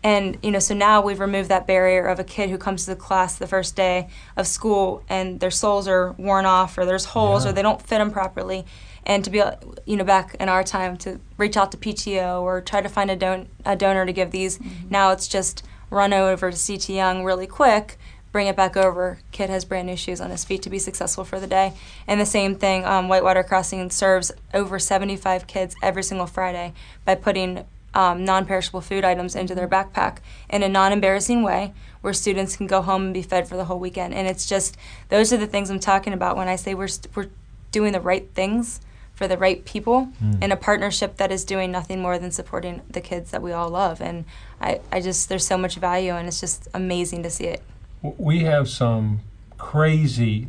And 0.04 0.38
you 0.42 0.52
know, 0.52 0.60
so 0.60 0.74
now 0.74 1.02
we've 1.02 1.20
removed 1.20 1.50
that 1.50 1.68
barrier 1.68 2.06
of 2.06 2.20
a 2.20 2.24
kid 2.24 2.50
who 2.50 2.58
comes 2.58 2.86
to 2.86 2.92
the 2.92 2.96
class 2.96 3.36
the 3.38 3.48
first 3.48 3.76
day 3.76 4.08
of 4.38 4.48
school 4.48 5.04
and 5.10 5.40
their 5.40 5.52
soles 5.52 5.88
are 5.88 6.14
worn 6.14 6.46
off, 6.46 6.78
or 6.78 6.86
there's 6.86 7.06
holes, 7.06 7.44
Yeah. 7.44 7.50
or 7.50 7.54
they 7.54 7.62
don't 7.62 7.82
fit 7.82 7.98
them 7.98 8.12
properly. 8.12 8.66
And 9.06 9.24
to 9.26 9.30
be, 9.30 9.42
you 9.86 9.98
know, 9.98 10.04
back 10.04 10.36
in 10.40 10.50
our 10.50 10.64
time 10.64 10.96
to 10.98 11.20
reach 11.38 11.58
out 11.58 11.72
to 11.72 11.78
PTO 11.78 12.42
or 12.42 12.62
try 12.62 12.82
to 12.82 12.90
find 12.90 13.10
a, 13.10 13.16
don- 13.16 13.48
a 13.66 13.76
donor 13.76 14.06
to 14.06 14.14
give 14.14 14.32
these. 14.32 14.60
Now 14.90 15.12
it's 15.12 15.28
just 15.28 15.64
run 15.90 16.14
over 16.14 16.52
to 16.52 16.58
CT 16.58 16.90
Young 16.90 17.24
really 17.24 17.48
quick, 17.48 17.98
bring 18.32 18.46
it 18.48 18.56
back 18.56 18.78
over. 18.78 19.18
Kid 19.32 19.50
has 19.50 19.66
brand 19.66 19.88
new 19.88 19.96
shoes 19.96 20.22
on 20.22 20.30
his 20.30 20.46
feet 20.46 20.62
to 20.62 20.70
be 20.70 20.78
successful 20.80 21.24
for 21.24 21.40
the 21.40 21.48
day. 21.48 21.74
And 22.08 22.22
the 22.22 22.26
same 22.26 22.56
thing, 22.56 22.86
um, 22.86 23.08
Whitewater 23.08 23.42
Crossing 23.44 23.90
serves 23.90 24.32
over 24.54 24.78
75 24.78 25.48
kids 25.48 25.76
every 25.82 26.04
single 26.04 26.28
Friday 26.28 26.74
by 27.06 27.16
putting 27.16 27.66
um, 27.93 28.23
non 28.23 28.45
perishable 28.45 28.82
food 28.82 29.04
items 29.04 29.36
into 29.36 29.56
their 29.56 29.67
backpack 29.67 30.17
in 30.49 30.63
a 30.63 30.69
non 30.69 30.91
embarrassing 30.91 31.43
way 31.43 31.73
where 32.02 32.13
students 32.13 32.56
can 32.56 32.67
go 32.67 32.82
home 32.82 33.06
and 33.06 33.13
be 33.13 33.21
fed 33.21 33.47
for 33.47 33.58
the 33.58 33.65
whole 33.65 33.80
weekend. 33.80 34.13
And 34.13 34.28
it's 34.28 34.45
just, 34.45 34.78
those 35.10 35.34
are 35.34 35.38
the 35.38 35.47
things 35.47 35.69
I'm 35.69 35.80
talking 35.80 36.13
about 36.13 36.38
when 36.38 36.47
I 36.47 36.56
say 36.56 36.73
we're, 36.73 36.88
st- 36.88 37.15
we're 37.15 37.30
doing 37.71 37.91
the 37.91 37.99
right 37.99 38.30
things 38.34 38.80
for 39.13 39.28
the 39.28 39.38
right 39.38 39.65
people 39.65 40.08
in 40.41 40.54
a 40.54 40.56
partnership 40.56 41.17
that 41.17 41.30
is 41.30 41.43
doing 41.43 41.73
nothing 41.73 42.02
more 42.02 42.17
than 42.17 42.32
supporting 42.32 42.82
the 42.89 43.02
kids 43.02 43.32
that 43.32 43.41
we 43.41 43.52
all 43.52 43.67
love. 43.67 43.99
And 44.02 44.23
I, 44.62 44.80
I 44.93 45.02
just, 45.02 45.28
there's 45.28 45.45
so 45.45 45.58
much 45.58 45.75
value 45.75 46.13
and 46.13 46.25
it's 46.25 46.39
just 46.39 46.69
amazing 46.73 47.23
to 47.23 47.30
see 47.30 47.43
it. 47.43 47.62
We 48.02 48.43
have 48.45 48.69
some 48.69 49.19
crazy 49.58 50.47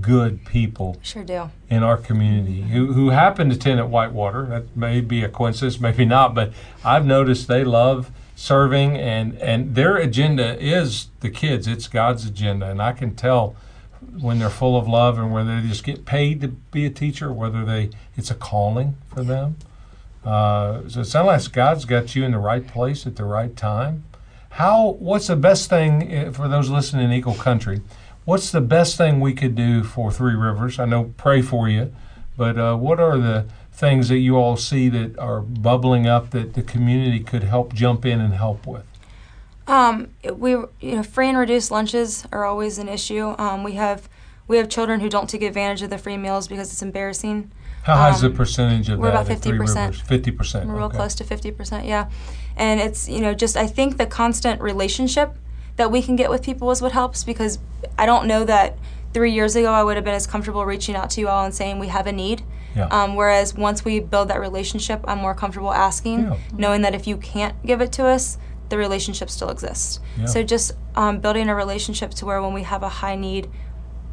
good 0.00 0.44
people 0.44 0.98
Sure 1.02 1.24
do. 1.24 1.50
in 1.68 1.82
our 1.82 1.96
community 1.96 2.62
who, 2.62 2.92
who 2.92 3.10
happen 3.10 3.50
to 3.50 3.56
attend 3.56 3.78
at 3.80 3.88
Whitewater. 3.88 4.46
That 4.46 4.76
may 4.76 5.00
be 5.00 5.22
a 5.22 5.28
coincidence, 5.28 5.80
maybe 5.80 6.04
not, 6.04 6.34
but 6.34 6.52
I've 6.84 7.04
noticed 7.06 7.48
they 7.48 7.64
love 7.64 8.10
serving 8.34 8.96
and, 8.96 9.36
and 9.38 9.74
their 9.74 9.96
agenda 9.96 10.58
is 10.58 11.08
the 11.20 11.30
kids. 11.30 11.66
It's 11.66 11.88
God's 11.88 12.24
agenda. 12.26 12.70
And 12.70 12.80
I 12.82 12.92
can 12.92 13.14
tell 13.14 13.54
when 14.20 14.38
they're 14.38 14.50
full 14.50 14.76
of 14.76 14.88
love 14.88 15.18
and 15.18 15.32
whether 15.32 15.60
they 15.60 15.68
just 15.68 15.84
get 15.84 16.04
paid 16.04 16.40
to 16.40 16.48
be 16.48 16.84
a 16.86 16.90
teacher, 16.90 17.32
whether 17.32 17.64
they 17.64 17.90
it's 18.16 18.30
a 18.30 18.34
calling 18.34 18.96
for 19.06 19.22
them. 19.22 19.56
Uh, 20.24 20.88
so 20.88 21.00
it 21.00 21.04
sounds 21.06 21.26
like 21.26 21.52
God's 21.52 21.84
got 21.84 22.14
you 22.14 22.24
in 22.24 22.32
the 22.32 22.38
right 22.38 22.66
place 22.66 23.06
at 23.06 23.16
the 23.16 23.24
right 23.24 23.56
time. 23.56 24.04
How? 24.50 24.90
What's 24.98 25.28
the 25.28 25.36
best 25.36 25.68
thing 25.70 26.12
eh, 26.12 26.30
for 26.30 26.46
those 26.48 26.68
listening 26.68 27.06
in 27.06 27.12
Eagle 27.12 27.34
Country? 27.34 27.80
What's 28.24 28.50
the 28.52 28.60
best 28.60 28.96
thing 28.96 29.20
we 29.20 29.32
could 29.34 29.54
do 29.54 29.82
for 29.82 30.12
Three 30.12 30.34
Rivers? 30.34 30.78
I 30.78 30.84
know 30.84 31.12
pray 31.16 31.42
for 31.42 31.68
you, 31.68 31.92
but 32.36 32.56
uh, 32.56 32.76
what 32.76 33.00
are 33.00 33.18
the 33.18 33.46
things 33.72 34.08
that 34.10 34.18
you 34.18 34.36
all 34.36 34.56
see 34.56 34.88
that 34.90 35.18
are 35.18 35.40
bubbling 35.40 36.06
up 36.06 36.30
that 36.30 36.54
the 36.54 36.62
community 36.62 37.20
could 37.20 37.42
help 37.42 37.74
jump 37.74 38.04
in 38.04 38.20
and 38.20 38.34
help 38.34 38.66
with? 38.66 38.84
Um, 39.66 40.08
we 40.32 40.50
you 40.50 40.68
know 40.96 41.02
free 41.02 41.28
and 41.28 41.38
reduced 41.38 41.70
lunches 41.70 42.24
are 42.32 42.44
always 42.44 42.78
an 42.78 42.88
issue. 42.88 43.34
Um, 43.38 43.64
we 43.64 43.72
have 43.72 44.08
we 44.46 44.56
have 44.56 44.68
children 44.68 45.00
who 45.00 45.08
don't 45.08 45.28
take 45.28 45.42
advantage 45.42 45.82
of 45.82 45.90
the 45.90 45.98
free 45.98 46.16
meals 46.16 46.46
because 46.46 46.70
it's 46.72 46.82
embarrassing. 46.82 47.50
How 47.84 47.96
high 47.96 48.10
is 48.10 48.20
the 48.20 48.28
Um, 48.28 48.34
percentage 48.36 48.88
of 48.88 49.00
we're 49.00 49.10
that 49.10 49.22
about 49.22 49.30
at 49.32 49.40
Three 49.40 49.58
50%. 49.58 50.06
Fifty 50.06 50.30
percent. 50.30 50.68
We're 50.68 50.76
real 50.76 50.90
close 50.90 51.16
to 51.16 51.24
fifty 51.24 51.50
percent, 51.50 51.86
yeah. 51.86 52.08
And 52.56 52.80
it's 52.80 53.08
you 53.08 53.20
know 53.20 53.34
just 53.34 53.56
I 53.56 53.66
think 53.66 53.96
the 53.96 54.06
constant 54.06 54.60
relationship 54.60 55.36
that 55.76 55.90
we 55.90 56.02
can 56.02 56.16
get 56.16 56.30
with 56.30 56.42
people 56.42 56.70
is 56.70 56.82
what 56.82 56.92
helps 56.92 57.24
because 57.24 57.58
I 57.98 58.06
don't 58.06 58.26
know 58.26 58.44
that 58.44 58.76
three 59.14 59.32
years 59.32 59.56
ago 59.56 59.72
I 59.72 59.82
would 59.82 59.96
have 59.96 60.04
been 60.04 60.14
as 60.14 60.26
comfortable 60.26 60.64
reaching 60.64 60.94
out 60.96 61.10
to 61.10 61.20
you 61.20 61.28
all 61.28 61.44
and 61.44 61.54
saying 61.54 61.78
we 61.78 61.88
have 61.88 62.06
a 62.06 62.12
need. 62.12 62.42
Yeah. 62.76 62.86
Um, 62.86 63.16
whereas 63.16 63.54
once 63.54 63.84
we 63.84 64.00
build 64.00 64.28
that 64.28 64.40
relationship, 64.40 65.00
I'm 65.04 65.18
more 65.18 65.34
comfortable 65.34 65.72
asking, 65.72 66.20
Yeah. 66.24 66.36
knowing 66.56 66.82
that 66.82 66.94
if 66.94 67.06
you 67.06 67.16
can't 67.18 67.54
give 67.66 67.80
it 67.82 67.92
to 67.92 68.06
us, 68.06 68.38
the 68.70 68.78
relationship 68.78 69.28
still 69.28 69.50
exists. 69.50 70.00
Yeah. 70.18 70.24
So 70.26 70.42
just 70.42 70.72
um, 70.94 71.20
building 71.20 71.50
a 71.50 71.54
relationship 71.54 72.12
to 72.12 72.24
where 72.26 72.40
when 72.40 72.54
we 72.54 72.62
have 72.62 72.82
a 72.82 72.88
high 72.88 73.16
need, 73.16 73.50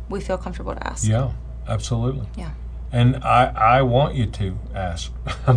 we 0.09 0.19
feel 0.19 0.37
comfortable 0.37 0.73
to 0.75 0.85
ask. 0.87 1.07
Yeah, 1.07 1.31
absolutely. 1.67 2.27
Yeah. 2.35 2.51
And 2.91 3.17
I, 3.17 3.45
I 3.77 3.81
want 3.83 4.15
you 4.15 4.25
to 4.25 4.57
ask. 4.75 5.11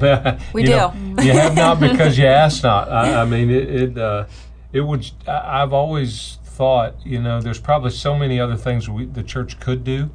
We 0.53 0.61
You 0.63 0.67
do. 0.67 0.71
know, 0.77 0.93
you 1.23 1.33
have 1.33 1.57
not 1.57 1.81
because 1.89 2.17
you 2.19 2.27
ask 2.27 2.63
not. 2.63 2.89
I, 2.93 3.23
I 3.23 3.25
mean, 3.25 3.51
it, 3.51 3.69
it, 3.83 3.99
uh, 3.99 4.27
it 4.73 4.83
would. 4.83 5.11
I've 5.27 5.73
always 5.73 6.39
thought, 6.45 6.95
you 7.05 7.21
know, 7.21 7.41
there's 7.41 7.61
probably 7.61 7.91
so 7.91 8.17
many 8.17 8.39
other 8.39 8.57
things 8.57 8.89
we, 8.89 9.07
the 9.07 9.23
church 9.23 9.59
could 9.61 9.85
do, 9.85 10.11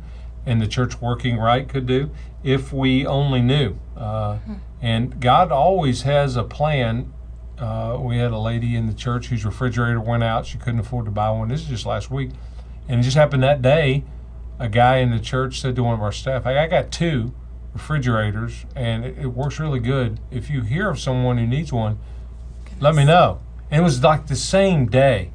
and 0.45 0.61
the 0.61 0.67
church 0.67 1.01
working 1.01 1.37
right 1.37 1.67
could 1.67 1.85
do, 1.85 2.11
if 2.43 2.71
we 2.71 3.05
only 3.05 3.41
knew. 3.41 3.77
Uh, 3.95 4.37
and 4.81 5.19
God 5.19 5.51
always 5.51 6.03
has 6.03 6.35
a 6.35 6.43
plan. 6.43 7.13
Uh, 7.57 7.97
we 7.99 8.17
had 8.17 8.31
a 8.31 8.37
lady 8.37 8.75
in 8.75 8.85
the 8.87 8.93
church 8.93 9.27
whose 9.27 9.43
refrigerator 9.43 9.99
went 9.99 10.23
out. 10.23 10.45
She 10.45 10.57
couldn't 10.57 10.79
afford 10.79 11.05
to 11.05 11.11
buy 11.11 11.31
one. 11.31 11.47
This 11.47 11.61
is 11.61 11.67
just 11.67 11.85
last 11.85 12.11
week, 12.11 12.31
and 12.87 12.99
it 12.99 13.03
just 13.03 13.17
happened 13.17 13.43
that 13.43 13.61
day 13.61 14.03
a 14.59 14.69
guy 14.69 14.97
in 14.97 15.11
the 15.11 15.19
church 15.19 15.59
said 15.61 15.75
to 15.75 15.83
one 15.83 15.93
of 15.93 16.01
our 16.01 16.11
staff, 16.11 16.43
hey, 16.43 16.57
I 16.57 16.67
got 16.67 16.91
two 16.91 17.33
refrigerators 17.73 18.65
and 18.75 19.05
it, 19.05 19.17
it 19.19 19.27
works 19.27 19.59
really 19.59 19.79
good. 19.79 20.19
If 20.31 20.49
you 20.49 20.61
hear 20.61 20.89
of 20.89 20.99
someone 20.99 21.37
who 21.37 21.45
needs 21.45 21.71
one, 21.71 21.99
Let 22.79 22.95
me 22.95 23.05
know. 23.05 23.39
And 23.69 23.81
it 23.81 23.83
was 23.83 24.03
like 24.03 24.27
the 24.27 24.35
same 24.35 24.85
day. 24.87 25.31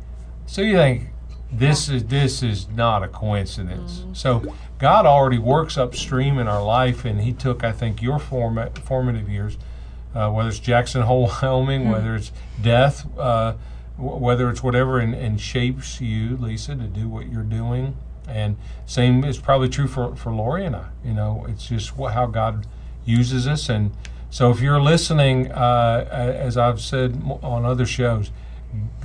So 0.46 0.62
you 0.62 0.76
think 0.76 1.08
this 1.50 1.88
is 1.88 2.04
this 2.04 2.42
is 2.42 2.68
not 2.68 3.02
a 3.02 3.08
coincidence. 3.08 4.04
So 4.14 4.54
God 4.78 5.04
already 5.06 5.38
works 5.38 5.76
upstream 5.76 6.38
in 6.38 6.48
our 6.48 6.62
life, 6.64 7.04
and 7.04 7.20
He 7.20 7.32
took 7.32 7.62
I 7.62 7.72
think 7.72 8.00
your 8.00 8.18
form, 8.18 8.58
formative 8.84 9.28
years, 9.28 9.58
uh, 10.14 10.30
whether 10.30 10.48
it's 10.48 10.58
Jackson 10.58 11.02
Hole, 11.02 11.30
Wyoming, 11.42 11.90
whether 11.90 12.14
it's 12.16 12.32
death, 12.60 13.06
uh, 13.18 13.54
w- 13.98 14.16
whether 14.16 14.48
it's 14.48 14.62
whatever, 14.62 14.98
and, 14.98 15.14
and 15.14 15.40
shapes 15.40 16.00
you, 16.00 16.36
Lisa, 16.36 16.74
to 16.74 16.84
do 16.84 17.08
what 17.08 17.30
you're 17.30 17.42
doing. 17.42 17.96
And 18.26 18.56
same 18.86 19.24
is 19.24 19.38
probably 19.38 19.68
true 19.68 19.88
for 19.88 20.16
for 20.16 20.32
Lori 20.32 20.64
and 20.64 20.74
I. 20.74 20.88
You 21.04 21.12
know, 21.12 21.44
it's 21.48 21.68
just 21.68 21.90
how 21.90 22.26
God 22.26 22.66
uses 23.04 23.46
us 23.46 23.68
and. 23.68 23.92
So 24.32 24.50
if 24.50 24.62
you're 24.62 24.80
listening, 24.80 25.52
uh, 25.52 26.08
as 26.10 26.56
I've 26.56 26.80
said 26.80 27.20
on 27.42 27.66
other 27.66 27.84
shows, 27.84 28.30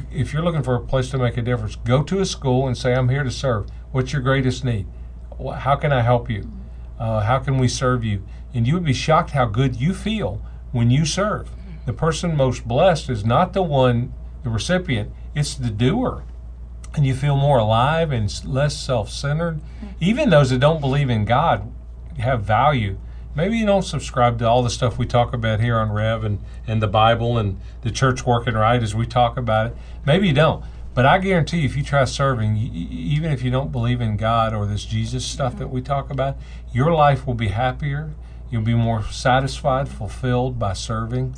if 0.09 0.31
you're 0.31 0.41
looking 0.41 0.63
for 0.63 0.75
a 0.75 0.79
place 0.79 1.09
to 1.09 1.17
make 1.17 1.35
a 1.35 1.41
difference, 1.41 1.75
go 1.75 2.01
to 2.03 2.21
a 2.21 2.25
school 2.25 2.65
and 2.65 2.77
say, 2.77 2.95
"I'm 2.95 3.09
here 3.09 3.25
to 3.25 3.29
serve." 3.29 3.67
What's 3.91 4.13
your 4.13 4.21
greatest 4.21 4.63
need? 4.63 4.87
How 5.57 5.75
can 5.75 5.91
I 5.91 6.01
help 6.01 6.29
you? 6.29 6.49
Uh, 6.97 7.19
how 7.19 7.39
can 7.39 7.57
we 7.57 7.67
serve 7.67 8.05
you? 8.05 8.23
And 8.53 8.65
you 8.65 8.75
would 8.75 8.85
be 8.85 8.93
shocked 8.93 9.31
how 9.31 9.47
good 9.47 9.75
you 9.75 9.93
feel 9.93 10.41
when 10.71 10.91
you 10.91 11.03
serve. 11.03 11.51
The 11.85 11.91
person 11.91 12.37
most 12.37 12.65
blessed 12.65 13.09
is 13.09 13.25
not 13.25 13.51
the 13.51 13.63
one, 13.63 14.13
the 14.43 14.49
recipient; 14.49 15.11
it's 15.35 15.55
the 15.55 15.69
doer 15.69 16.23
and 16.95 17.05
you 17.05 17.13
feel 17.13 17.35
more 17.35 17.57
alive 17.57 18.13
and 18.13 18.33
less 18.45 18.77
self-centered. 18.77 19.59
Even 19.99 20.29
those 20.29 20.51
that 20.51 20.59
don't 20.59 20.79
believe 20.79 21.09
in 21.09 21.25
God 21.25 21.69
have 22.17 22.43
value. 22.43 22.97
Maybe 23.38 23.60
you 23.60 23.67
don't 23.67 23.84
subscribe 23.84 24.39
to 24.39 24.50
all 24.50 24.63
the 24.63 24.71
stuff 24.71 24.97
we 24.97 25.06
talk 25.06 25.32
about 25.32 25.60
here 25.60 25.78
on 25.78 25.91
Rev 25.91 26.23
and, 26.23 26.39
and 26.65 26.82
the 26.82 26.88
Bible 26.88 27.38
and 27.38 27.60
the 27.84 27.91
church 27.91 28.26
working 28.26 28.56
right 28.56 28.82
as 28.82 28.95
we 28.95 29.06
talk 29.06 29.38
about 29.38 29.67
it. 29.67 29.78
Maybe 30.08 30.30
you 30.30 30.34
don't. 30.34 30.65
But 30.95 31.06
I 31.06 31.19
guarantee 31.19 31.63
if 31.63 31.78
you 31.78 31.84
try 31.84 32.04
serving, 32.06 32.58
even 32.58 33.32
if 33.32 33.43
you 33.43 33.52
don't 33.52 33.71
believe 33.71 34.02
in 34.02 34.17
God 34.17 34.56
or 34.56 34.65
this 34.65 34.86
Jesus 34.86 35.23
stuff 35.23 35.56
that 35.60 35.67
we 35.67 35.84
talk 35.84 36.10
about, 36.10 36.38
your 36.73 36.91
life 36.91 37.28
will 37.28 37.36
be 37.36 37.50
happier. 37.50 38.15
You'll 38.50 38.63
be 38.63 38.73
more 38.73 39.04
satisfied, 39.04 39.88
fulfilled 39.88 40.58
by 40.58 40.73
serving. 40.73 41.36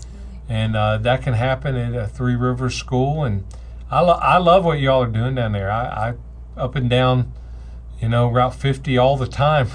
And 0.47 0.77
uh, 0.77 0.99
that 0.99 1.21
can 1.21 1.33
happen 1.33 1.75
at 1.75 1.93
a 1.93 2.07
Three 2.07 2.37
Rivers 2.37 2.75
School. 2.75 3.25
And 3.25 3.43
I, 3.91 3.99
lo- 3.99 4.19
I 4.21 4.37
love 4.37 4.63
what 4.63 4.79
y'all 4.79 5.03
are 5.03 5.07
doing 5.07 5.35
down 5.35 5.51
there. 5.51 5.69
I, 5.69 5.83
I 6.11 6.13
up 6.55 6.75
and 6.75 6.89
down, 6.89 7.33
you 8.01 8.09
know, 8.09 8.29
Route 8.29 8.55
50 8.55 8.97
all 8.97 9.17
the 9.17 9.27
time. 9.27 9.67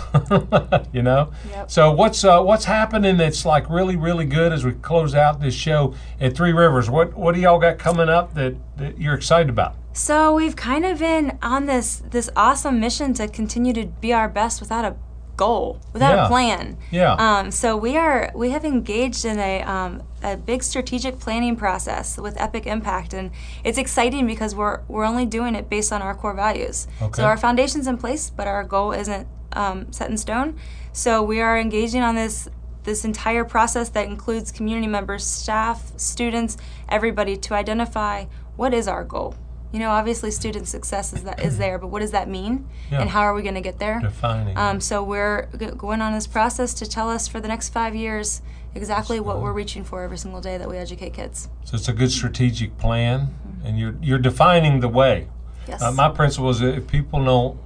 you 0.93 1.03
know. 1.03 1.33
Yep. 1.51 1.71
So 1.71 1.93
what's 1.93 2.25
uh, 2.25 2.43
what's 2.43 2.65
happening 2.65 3.17
that's 3.17 3.45
like 3.45 3.69
really 3.69 3.97
really 3.97 4.25
good 4.25 4.53
as 4.53 4.65
we 4.65 4.73
close 4.73 5.15
out 5.15 5.41
this 5.41 5.55
show 5.55 5.95
at 6.21 6.35
Three 6.35 6.53
Rivers? 6.53 6.89
What 6.89 7.15
what 7.15 7.35
do 7.35 7.41
y'all 7.41 7.59
got 7.59 7.79
coming 7.79 8.09
up 8.09 8.35
that, 8.35 8.55
that 8.77 8.99
you're 8.99 9.15
excited 9.15 9.51
about? 9.51 9.77
So 9.93 10.35
we've 10.35 10.57
kind 10.57 10.85
of 10.85 10.99
been 10.99 11.39
on 11.43 11.67
this 11.67 12.03
this 12.11 12.31
awesome 12.35 12.81
mission 12.81 13.15
to 13.15 13.29
continue 13.29 13.73
to 13.75 13.87
be 13.87 14.13
our 14.13 14.29
best 14.29 14.61
without 14.61 14.85
a 14.85 14.97
goal, 15.37 15.81
without 15.93 16.15
Yeah. 16.15 16.25
a 16.25 16.29
plan. 16.29 16.77
Yeah. 16.91 17.15
Um, 17.15 17.51
so 17.51 17.77
we 17.77 17.97
are 17.97 18.31
we 18.35 18.51
have 18.51 18.65
engaged 18.65 19.25
in 19.25 19.39
a 19.39 19.63
um, 19.63 20.03
a 20.23 20.37
big 20.37 20.63
strategic 20.63 21.19
planning 21.19 21.57
process 21.57 22.17
with 22.19 22.41
Epic 22.41 22.67
Impact, 22.67 23.13
and 23.15 23.31
it's 23.65 23.79
exciting 23.79 24.27
because 24.27 24.55
we're 24.55 24.81
we're 24.89 25.05
only 25.05 25.27
doing 25.27 25.55
it 25.55 25.69
based 25.69 25.93
on 25.93 26.03
our 26.03 26.15
core 26.15 26.35
values. 26.35 26.87
Okay. 27.03 27.23
So 27.23 27.25
our 27.25 27.37
foundation's 27.37 27.87
in 27.87 27.97
place, 27.99 28.31
but 28.31 28.47
our 28.47 28.65
goal 28.65 28.93
isn't 28.93 29.27
um, 29.53 29.93
set 29.93 30.11
in 30.11 30.17
stone. 30.17 30.57
So 30.93 31.23
we 31.23 31.41
are 31.41 31.59
engaging 31.59 32.03
on 32.03 32.15
this 32.15 32.49
this 32.85 33.05
entire 33.05 33.45
process 33.45 33.89
that 33.91 34.07
includes 34.07 34.53
community 34.53 34.87
members, 34.87 35.25
staff, 35.27 35.93
students, 35.97 36.57
everybody 36.89 37.37
to 37.39 37.55
identify 37.55 38.27
what 38.57 38.75
is 38.75 38.87
our 38.87 39.05
goal. 39.05 39.35
You 39.75 39.81
know, 39.81 39.91
obviously, 39.91 40.31
student 40.31 40.69
success 40.69 41.13
is 41.13 41.25
that 41.25 41.43
is 41.43 41.59
there, 41.59 41.81
but 41.81 41.89
what 41.89 41.99
does 41.99 42.13
that 42.13 42.29
mean, 42.29 42.65
Yeah. 42.93 43.01
and 43.01 43.11
how 43.11 43.23
are 43.23 43.35
we 43.35 43.43
going 43.43 43.57
to 43.57 43.61
get 43.61 43.81
there? 43.81 43.99
Defining. 43.99 44.57
Um, 44.57 44.81
so 44.81 45.03
we're 45.03 45.49
g- 45.59 45.67
going 45.77 46.01
on 46.01 46.13
this 46.13 46.29
process 46.29 46.75
to 46.75 46.87
tell 46.89 47.11
us 47.11 47.27
for 47.27 47.41
the 47.41 47.49
next 47.49 47.71
five 47.71 47.93
years 47.97 48.41
exactly 48.77 49.19
what 49.19 49.41
we're 49.43 49.53
reaching 49.53 49.83
for 49.83 50.05
every 50.05 50.17
single 50.17 50.41
day 50.41 50.59
that 50.59 50.69
we 50.69 50.77
educate 50.77 51.13
kids. 51.13 51.49
so 51.65 51.77
it's 51.77 51.89
a 51.89 51.93
good 51.93 52.13
strategic 52.13 52.79
plan, 52.79 53.35
and 53.65 53.77
you're 53.77 53.97
you're 54.01 54.21
defining 54.21 54.79
the 54.79 54.89
way. 54.89 55.27
Yes. 55.67 55.83
Uh, 55.83 55.91
my 55.91 56.09
principle 56.09 56.51
is 56.51 56.61
that 56.61 56.77
if 56.77 56.87
people 56.87 57.25
don't, 57.25 57.59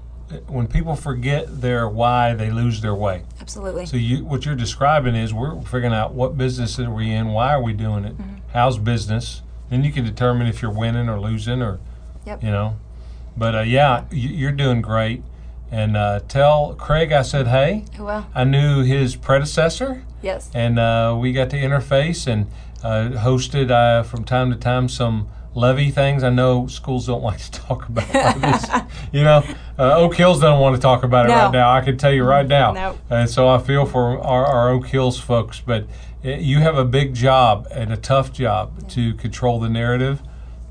when 0.46 0.66
people 0.66 0.96
forget 0.96 1.60
their 1.60 1.86
why, 1.90 2.32
they 2.32 2.48
lose 2.50 2.80
their 2.80 2.94
way. 2.94 3.24
Absolutely. 3.38 3.84
So 3.84 3.98
you, 3.98 4.24
what 4.24 4.46
you're 4.46 4.54
describing 4.54 5.14
is 5.14 5.34
we're 5.34 5.60
figuring 5.60 5.92
out 5.92 6.14
what 6.14 6.38
business 6.38 6.78
are 6.78 6.90
we 6.90 7.10
in, 7.12 7.28
why 7.34 7.52
are 7.52 7.62
we 7.62 7.74
doing 7.74 8.06
it, 8.06 8.16
Mm-hmm. 8.16 8.36
how's 8.54 8.78
business. 8.78 9.42
Then 9.68 9.84
you 9.84 9.92
can 9.92 10.06
determine 10.06 10.46
if 10.46 10.62
you're 10.62 10.70
winning 10.72 11.10
or 11.10 11.20
losing, 11.20 11.60
or 11.60 11.80
Yep. 12.28 12.44
you 12.44 12.50
know. 12.50 12.76
But 13.36 13.54
uh, 13.54 13.60
yeah, 13.62 14.04
you, 14.10 14.28
you're 14.28 14.52
doing 14.52 14.82
great. 14.82 15.22
And 15.70 15.96
uh, 15.96 16.20
tell 16.28 16.74
Craig 16.74 17.12
I 17.12 17.22
said 17.22 17.48
hey. 17.48 17.84
well, 17.98 18.26
I 18.34 18.44
knew 18.44 18.82
his 18.82 19.16
predecessor, 19.16 20.02
yes. 20.22 20.50
and 20.54 20.78
uh, 20.78 21.16
we 21.20 21.32
got 21.32 21.50
to 21.50 21.56
interface 21.56 22.26
and 22.26 22.46
uh, 22.82 23.10
hosted 23.20 23.70
uh, 23.70 24.02
from 24.02 24.24
time 24.24 24.50
to 24.50 24.56
time 24.56 24.88
some 24.88 25.28
levy 25.54 25.90
things. 25.90 26.22
I 26.22 26.30
know 26.30 26.66
schools 26.68 27.06
don't 27.06 27.22
like 27.30 27.38
to 27.38 27.50
talk 27.50 27.86
about 27.88 28.08
this. 28.40 28.64
you 29.12 29.22
know, 29.24 29.42
uh, 29.78 29.96
Oak 29.98 30.14
Hills 30.14 30.40
doesn't 30.40 30.58
want 30.60 30.74
to 30.76 30.80
talk 30.80 31.02
about 31.02 31.26
it 31.26 31.30
No. 31.30 31.34
right 31.36 31.52
now. 31.52 31.70
I 31.70 31.80
can 31.82 31.98
tell 31.98 32.12
you 32.12 32.24
right 32.24 32.46
now. 32.46 32.72
Nope. 32.72 32.98
And 33.10 33.28
so 33.28 33.48
I 33.48 33.58
feel 33.58 33.84
for 33.84 34.18
our, 34.20 34.46
our 34.46 34.70
Oak 34.70 34.86
Hills 34.86 35.18
folks, 35.20 35.60
but 35.60 35.84
uh, 36.24 36.30
you 36.30 36.60
have 36.60 36.78
a 36.78 36.84
big 36.84 37.14
job 37.14 37.66
and 37.70 37.92
a 37.92 37.96
tough 37.96 38.32
job 38.32 38.88
to 38.90 39.12
control 39.14 39.60
the 39.60 39.68
narrative, 39.68 40.22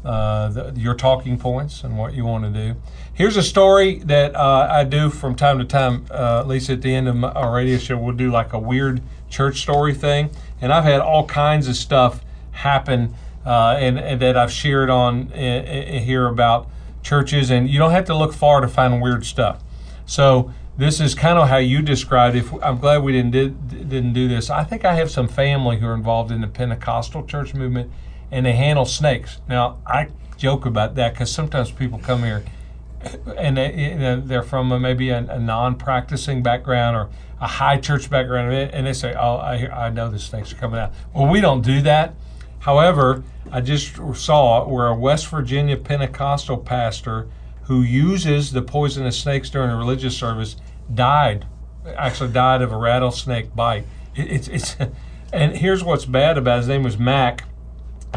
uh, 0.06 0.50
the, 0.50 0.74
your 0.76 0.96
talking 0.96 1.38
points, 1.38 1.84
and 1.84 1.98
what 1.98 2.14
you 2.14 2.26
want 2.26 2.44
to 2.44 2.50
do. 2.50 2.80
Here's 3.14 3.36
a 3.36 3.44
story 3.44 4.00
that 4.00 4.36
uh, 4.36 4.68
I 4.70 4.84
do 4.84 5.10
from 5.10 5.36
time 5.36 5.58
to 5.60 5.66
time. 5.66 6.06
Uh, 6.12 6.40
at 6.40 6.48
least 6.48 6.70
at 6.70 6.82
the 6.82 6.94
end 6.94 7.08
of 7.08 7.16
my, 7.16 7.32
our 7.32 7.54
radio 7.54 7.78
show, 7.78 7.98
we'll 7.98 8.16
do 8.16 8.32
like 8.32 8.54
a 8.54 8.60
weird 8.60 9.02
church 9.30 9.62
story 9.62 9.94
thing, 9.94 10.30
and 10.62 10.72
I've 10.72 10.84
had 10.84 11.02
all 11.02 11.26
kinds 11.26 11.68
of 11.68 11.76
stuff 11.76 12.24
happen, 12.52 13.14
uh, 13.46 13.78
and, 13.80 14.00
and 14.00 14.22
that 14.22 14.38
I've 14.38 14.52
shared 14.52 14.90
on 14.90 15.32
uh, 15.34 15.36
uh, 15.36 16.00
here 16.00 16.28
about 16.28 16.70
churches, 17.04 17.50
and 17.50 17.70
you 17.70 17.80
don't 17.80 17.92
have 17.92 18.06
to 18.06 18.16
look 18.16 18.34
far 18.34 18.62
to 18.62 18.68
find 18.68 19.02
weird 19.02 19.26
stuff. 19.26 19.64
So 20.06 20.52
this 20.78 21.00
is 21.00 21.16
kind 21.16 21.40
of 21.40 21.50
how 21.50 21.58
you 21.58 21.82
described. 21.82 22.36
If 22.36 22.54
I'm 22.64 22.78
glad 22.78 23.04
we 23.04 23.12
didn't 23.12 23.32
did, 23.32 23.90
didn't 23.90 24.14
do 24.14 24.28
this. 24.28 24.50
I 24.50 24.64
think 24.64 24.86
I 24.86 24.94
have 24.94 25.10
some 25.10 25.28
family 25.28 25.80
who 25.80 25.88
are 25.88 25.94
involved 25.94 26.32
in 26.32 26.42
the 26.42 26.48
Pentecostal 26.48 27.26
church 27.26 27.54
movement, 27.54 27.92
and 28.32 28.46
they 28.46 28.54
handle 28.54 28.86
snakes. 28.86 29.40
Now 29.48 29.78
I 29.86 30.10
joke 30.38 30.66
about 30.66 30.96
that 30.96 31.14
because 31.14 31.32
sometimes 31.32 31.72
people 31.72 32.00
come 32.00 32.24
here, 32.24 32.44
and 33.38 33.58
they 33.58 34.22
they're 34.24 34.44
from 34.44 34.82
maybe 34.82 35.10
a, 35.10 35.20
a 35.20 35.40
non-practicing 35.40 36.44
background 36.44 36.96
or 36.96 37.10
a 37.40 37.48
high 37.48 37.78
church 37.78 38.10
background, 38.10 38.54
and 38.54 38.88
they 38.88 38.94
say, 38.94 39.14
"Oh, 39.14 39.38
I, 39.38 39.88
I 39.88 39.90
know 39.90 40.10
the 40.10 40.20
snakes 40.20 40.52
are 40.52 40.56
coming 40.56 40.80
out." 40.80 40.94
Well, 41.14 41.28
we 41.28 41.42
don't 41.42 41.62
do 41.62 41.82
that. 41.82 42.16
However, 42.60 43.24
I 43.52 43.62
just 43.62 43.96
saw 44.16 44.68
where 44.68 44.88
a 44.88 44.96
West 44.96 45.28
Virginia 45.28 45.78
Pentecostal 45.78 46.58
pastor 46.58 47.28
who 47.64 47.82
uses 47.82 48.52
the 48.52 48.62
poisonous 48.62 49.20
snakes 49.20 49.50
during 49.50 49.70
a 49.70 49.76
religious 49.76 50.18
service 50.18 50.56
died, 50.94 51.46
actually 51.96 52.32
died 52.32 52.62
of 52.62 52.72
a 52.72 52.78
rattlesnake 52.78 53.56
bite. 53.56 53.86
It, 54.16 54.32
it's 54.32 54.48
it's, 54.48 54.76
and 55.34 55.58
here's 55.58 55.84
what's 55.84 56.06
bad 56.06 56.38
about 56.38 56.56
it. 56.56 56.58
his 56.60 56.68
name 56.70 56.84
was 56.84 56.98
Mac, 56.98 57.44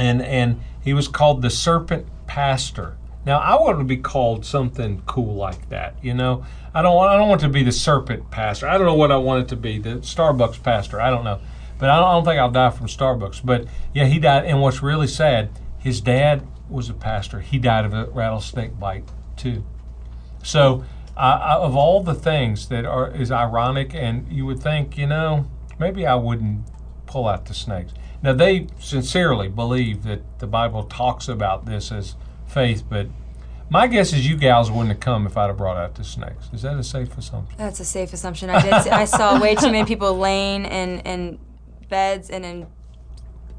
and 0.00 0.22
and 0.22 0.60
he 0.82 0.94
was 0.94 1.08
called 1.08 1.42
the 1.42 1.50
Serpent 1.50 2.06
Pastor. 2.26 2.96
Now 3.26 3.38
I 3.38 3.60
want 3.60 3.78
to 3.78 3.84
be 3.84 3.98
called 3.98 4.44
something 4.44 5.02
cool 5.06 5.34
like 5.34 5.68
that, 5.68 5.96
you 6.02 6.14
know. 6.14 6.44
I 6.74 6.82
don't 6.82 6.96
want 6.96 7.10
I 7.10 7.16
don't 7.16 7.28
want 7.28 7.40
to 7.42 7.48
be 7.48 7.62
the 7.62 7.72
Serpent 7.72 8.30
Pastor. 8.30 8.68
I 8.68 8.78
don't 8.78 8.86
know 8.86 8.94
what 8.94 9.12
I 9.12 9.16
want 9.16 9.42
it 9.44 9.48
to 9.48 9.56
be. 9.56 9.78
The 9.78 9.96
Starbucks 9.96 10.62
Pastor. 10.62 11.00
I 11.00 11.10
don't 11.10 11.24
know, 11.24 11.40
but 11.78 11.90
I 11.90 11.96
don't, 11.96 12.08
I 12.08 12.12
don't 12.12 12.24
think 12.24 12.38
I'll 12.38 12.50
die 12.50 12.70
from 12.70 12.86
Starbucks. 12.86 13.44
But 13.44 13.66
yeah, 13.92 14.06
he 14.06 14.18
died. 14.18 14.46
And 14.46 14.60
what's 14.60 14.82
really 14.82 15.06
sad, 15.06 15.50
his 15.78 16.00
dad 16.00 16.46
was 16.70 16.88
a 16.88 16.94
pastor. 16.94 17.40
He 17.40 17.58
died 17.58 17.84
of 17.84 17.92
a 17.92 18.06
rattlesnake 18.06 18.78
bite 18.78 19.08
too. 19.36 19.64
So, 20.42 20.84
uh, 21.16 21.58
of 21.60 21.76
all 21.76 22.02
the 22.02 22.14
things 22.14 22.68
that 22.68 22.86
are 22.86 23.10
is 23.10 23.30
ironic, 23.30 23.94
and 23.94 24.30
you 24.32 24.46
would 24.46 24.60
think, 24.60 24.96
you 24.96 25.06
know, 25.06 25.50
maybe 25.78 26.06
I 26.06 26.14
wouldn't 26.14 26.64
pull 27.06 27.28
out 27.28 27.46
the 27.46 27.54
snakes. 27.54 27.92
Now 28.22 28.32
they 28.32 28.66
sincerely 28.78 29.48
believe 29.48 30.02
that 30.04 30.20
the 30.38 30.46
Bible 30.46 30.84
talks 30.84 31.28
about 31.28 31.66
this 31.66 31.90
as 31.90 32.16
faith, 32.46 32.84
but 32.88 33.06
my 33.70 33.86
guess 33.86 34.12
is 34.12 34.28
you 34.28 34.36
gals 34.36 34.70
wouldn't 34.70 34.88
have 34.88 35.00
come 35.00 35.26
if 35.26 35.36
I'd 35.36 35.46
have 35.46 35.56
brought 35.56 35.76
out 35.76 35.94
the 35.94 36.04
snakes. 36.04 36.50
Is 36.52 36.62
that 36.62 36.76
a 36.76 36.82
safe 36.82 37.16
assumption? 37.16 37.56
That's 37.56 37.80
a 37.80 37.84
safe 37.84 38.12
assumption. 38.12 38.50
I 38.50 38.60
did. 38.60 38.82
See, 38.82 38.90
I 38.90 39.04
saw 39.04 39.40
way 39.40 39.54
too 39.54 39.70
many 39.70 39.84
people 39.84 40.18
laying 40.18 40.64
in 40.64 41.00
in 41.00 41.38
beds 41.88 42.30
and 42.30 42.44
in 42.44 42.66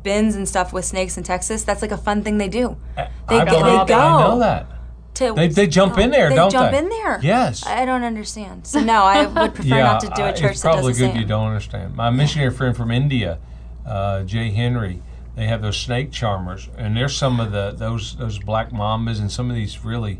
bins 0.03 0.35
and 0.35 0.47
stuff 0.47 0.73
with 0.73 0.85
snakes 0.85 1.17
in 1.17 1.23
Texas. 1.23 1.63
That's 1.63 1.81
like 1.81 1.91
a 1.91 1.97
fun 1.97 2.23
thing 2.23 2.37
they 2.37 2.49
do. 2.49 2.77
They 2.95 3.03
I 3.29 3.45
go- 3.45 3.63
they 3.63 3.85
go. 3.93 3.99
I 3.99 4.27
know 4.27 4.39
that. 4.39 4.67
To 5.15 5.33
They, 5.33 5.49
they 5.49 5.67
jump 5.67 5.97
in 5.97 6.09
there, 6.09 6.29
they 6.29 6.35
don't 6.35 6.51
jump 6.51 6.71
they? 6.71 6.77
Jump 6.77 6.91
in 6.91 6.97
there. 6.97 7.19
Yes. 7.21 7.65
I 7.65 7.83
don't 7.83 8.03
understand. 8.03 8.65
So 8.65 8.79
no, 8.79 9.03
I 9.03 9.25
would 9.25 9.53
prefer 9.55 9.79
not 9.79 9.99
to 10.01 10.07
do 10.15 10.23
a 10.23 10.33
church 10.33 10.51
it's 10.51 10.61
that 10.61 10.71
does 10.71 10.81
probably 10.81 10.93
good 10.93 11.15
you 11.15 11.25
don't 11.25 11.47
understand. 11.47 11.95
My 11.95 12.09
missionary 12.09 12.51
friend 12.51 12.75
from 12.75 12.91
India, 12.91 13.39
uh, 13.85 14.23
Jay 14.23 14.51
Henry, 14.51 15.01
they 15.35 15.47
have 15.47 15.61
those 15.61 15.77
snake 15.77 16.11
charmers, 16.11 16.69
and 16.77 16.95
there's 16.95 17.15
some 17.15 17.39
of 17.39 17.51
the 17.51 17.71
those 17.71 18.15
those 18.15 18.39
black 18.39 18.71
mambas 18.71 19.19
and 19.19 19.31
some 19.31 19.49
of 19.49 19.55
these 19.55 19.83
really. 19.83 20.19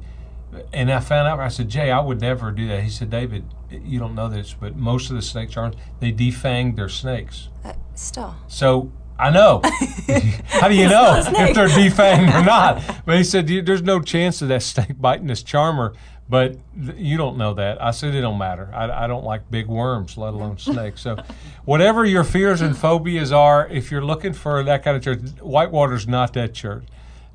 And 0.74 0.92
I 0.92 1.00
found 1.00 1.30
out. 1.30 1.40
I 1.40 1.48
said, 1.48 1.70
Jay, 1.70 1.92
I 1.92 2.02
would 2.02 2.20
never 2.20 2.52
do 2.52 2.68
that. 2.68 2.84
He 2.84 2.90
said, 2.90 3.10
David, 3.10 3.46
you 3.70 4.00
don't 4.00 4.16
know 4.16 4.28
this, 4.28 4.54
but 4.54 4.76
most 4.76 5.10
of 5.10 5.16
the 5.16 5.22
snake 5.22 5.50
charmers 5.50 5.76
they 6.02 6.12
defang 6.12 6.76
their 6.76 6.90
snakes. 6.90 7.48
Uh, 7.64 7.72
still. 7.96 8.36
So 8.50 8.92
I 9.22 9.30
know. 9.30 9.62
How 10.48 10.68
do 10.68 10.74
you 10.74 10.90
know 10.90 11.22
if 11.24 11.56
they're 11.56 11.68
defanged 11.68 12.34
or 12.34 12.44
not? 12.44 12.82
But 13.06 13.18
he 13.18 13.24
said, 13.24 13.48
there's 13.48 13.84
no 13.84 14.02
chance 14.02 14.42
of 14.42 14.48
that 14.48 14.64
snake 14.64 15.00
biting 15.00 15.28
this 15.28 15.44
charmer. 15.44 15.94
But 16.32 16.56
th- 16.82 16.98
you 16.98 17.18
don't 17.18 17.38
know 17.38 17.54
that. 17.56 17.84
I 17.84 17.92
said 17.92 18.16
it 18.16 18.22
don't 18.22 18.38
matter. 18.38 18.72
I, 18.74 19.04
I 19.04 19.08
don't 19.08 19.26
like 19.26 19.52
big 19.52 19.68
worms, 19.68 20.18
let 20.18 20.34
alone 20.34 20.58
snakes. 20.58 21.02
So, 21.02 21.18
whatever 21.66 22.06
your 22.06 22.24
fears 22.24 22.62
and 22.62 22.76
phobias 22.76 23.34
are, 23.34 23.68
if 23.68 23.92
you're 23.92 24.06
looking 24.06 24.32
for 24.32 24.64
that 24.64 24.82
kind 24.82 24.96
of 24.96 25.04
church, 25.04 25.20
Whitewater's 25.42 26.08
not 26.08 26.32
that 26.36 26.54
church. 26.54 26.86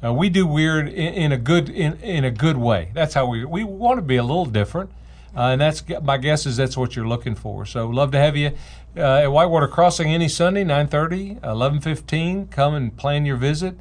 Uh, 0.03 0.15
we 0.15 0.31
do 0.31 0.47
weird 0.47 0.89
in, 0.89 1.13
in 1.13 1.33
a 1.33 1.37
good 1.37 1.69
in, 1.69 2.01
in 2.01 2.25
a 2.25 2.31
good 2.31 2.57
way. 2.57 2.91
That's 2.95 3.13
how 3.13 3.27
we 3.27 3.45
we 3.45 3.65
want 3.65 3.99
to 3.99 4.03
be 4.03 4.17
a 4.17 4.23
little 4.23 4.47
different. 4.47 4.89
Uh, 5.37 5.51
and 5.51 5.61
that's 5.61 5.85
my 6.03 6.17
guess 6.17 6.47
is 6.47 6.57
that's 6.57 6.79
what 6.79 6.97
you're 6.97 7.07
looking 7.07 7.35
for. 7.35 7.67
So 7.67 7.89
love 7.89 8.13
to 8.13 8.19
have 8.19 8.35
you 8.35 8.53
uh, 8.97 9.25
at 9.25 9.27
Whitewater 9.31 9.69
Crossing 9.69 10.09
any 10.09 10.31
Sunday, 10.31 10.65
9:30, 10.65 11.41
11:15. 11.41 12.51
Come 12.51 12.75
and 12.75 12.97
plan 12.97 13.27
your 13.27 13.37
visit. 13.37 13.77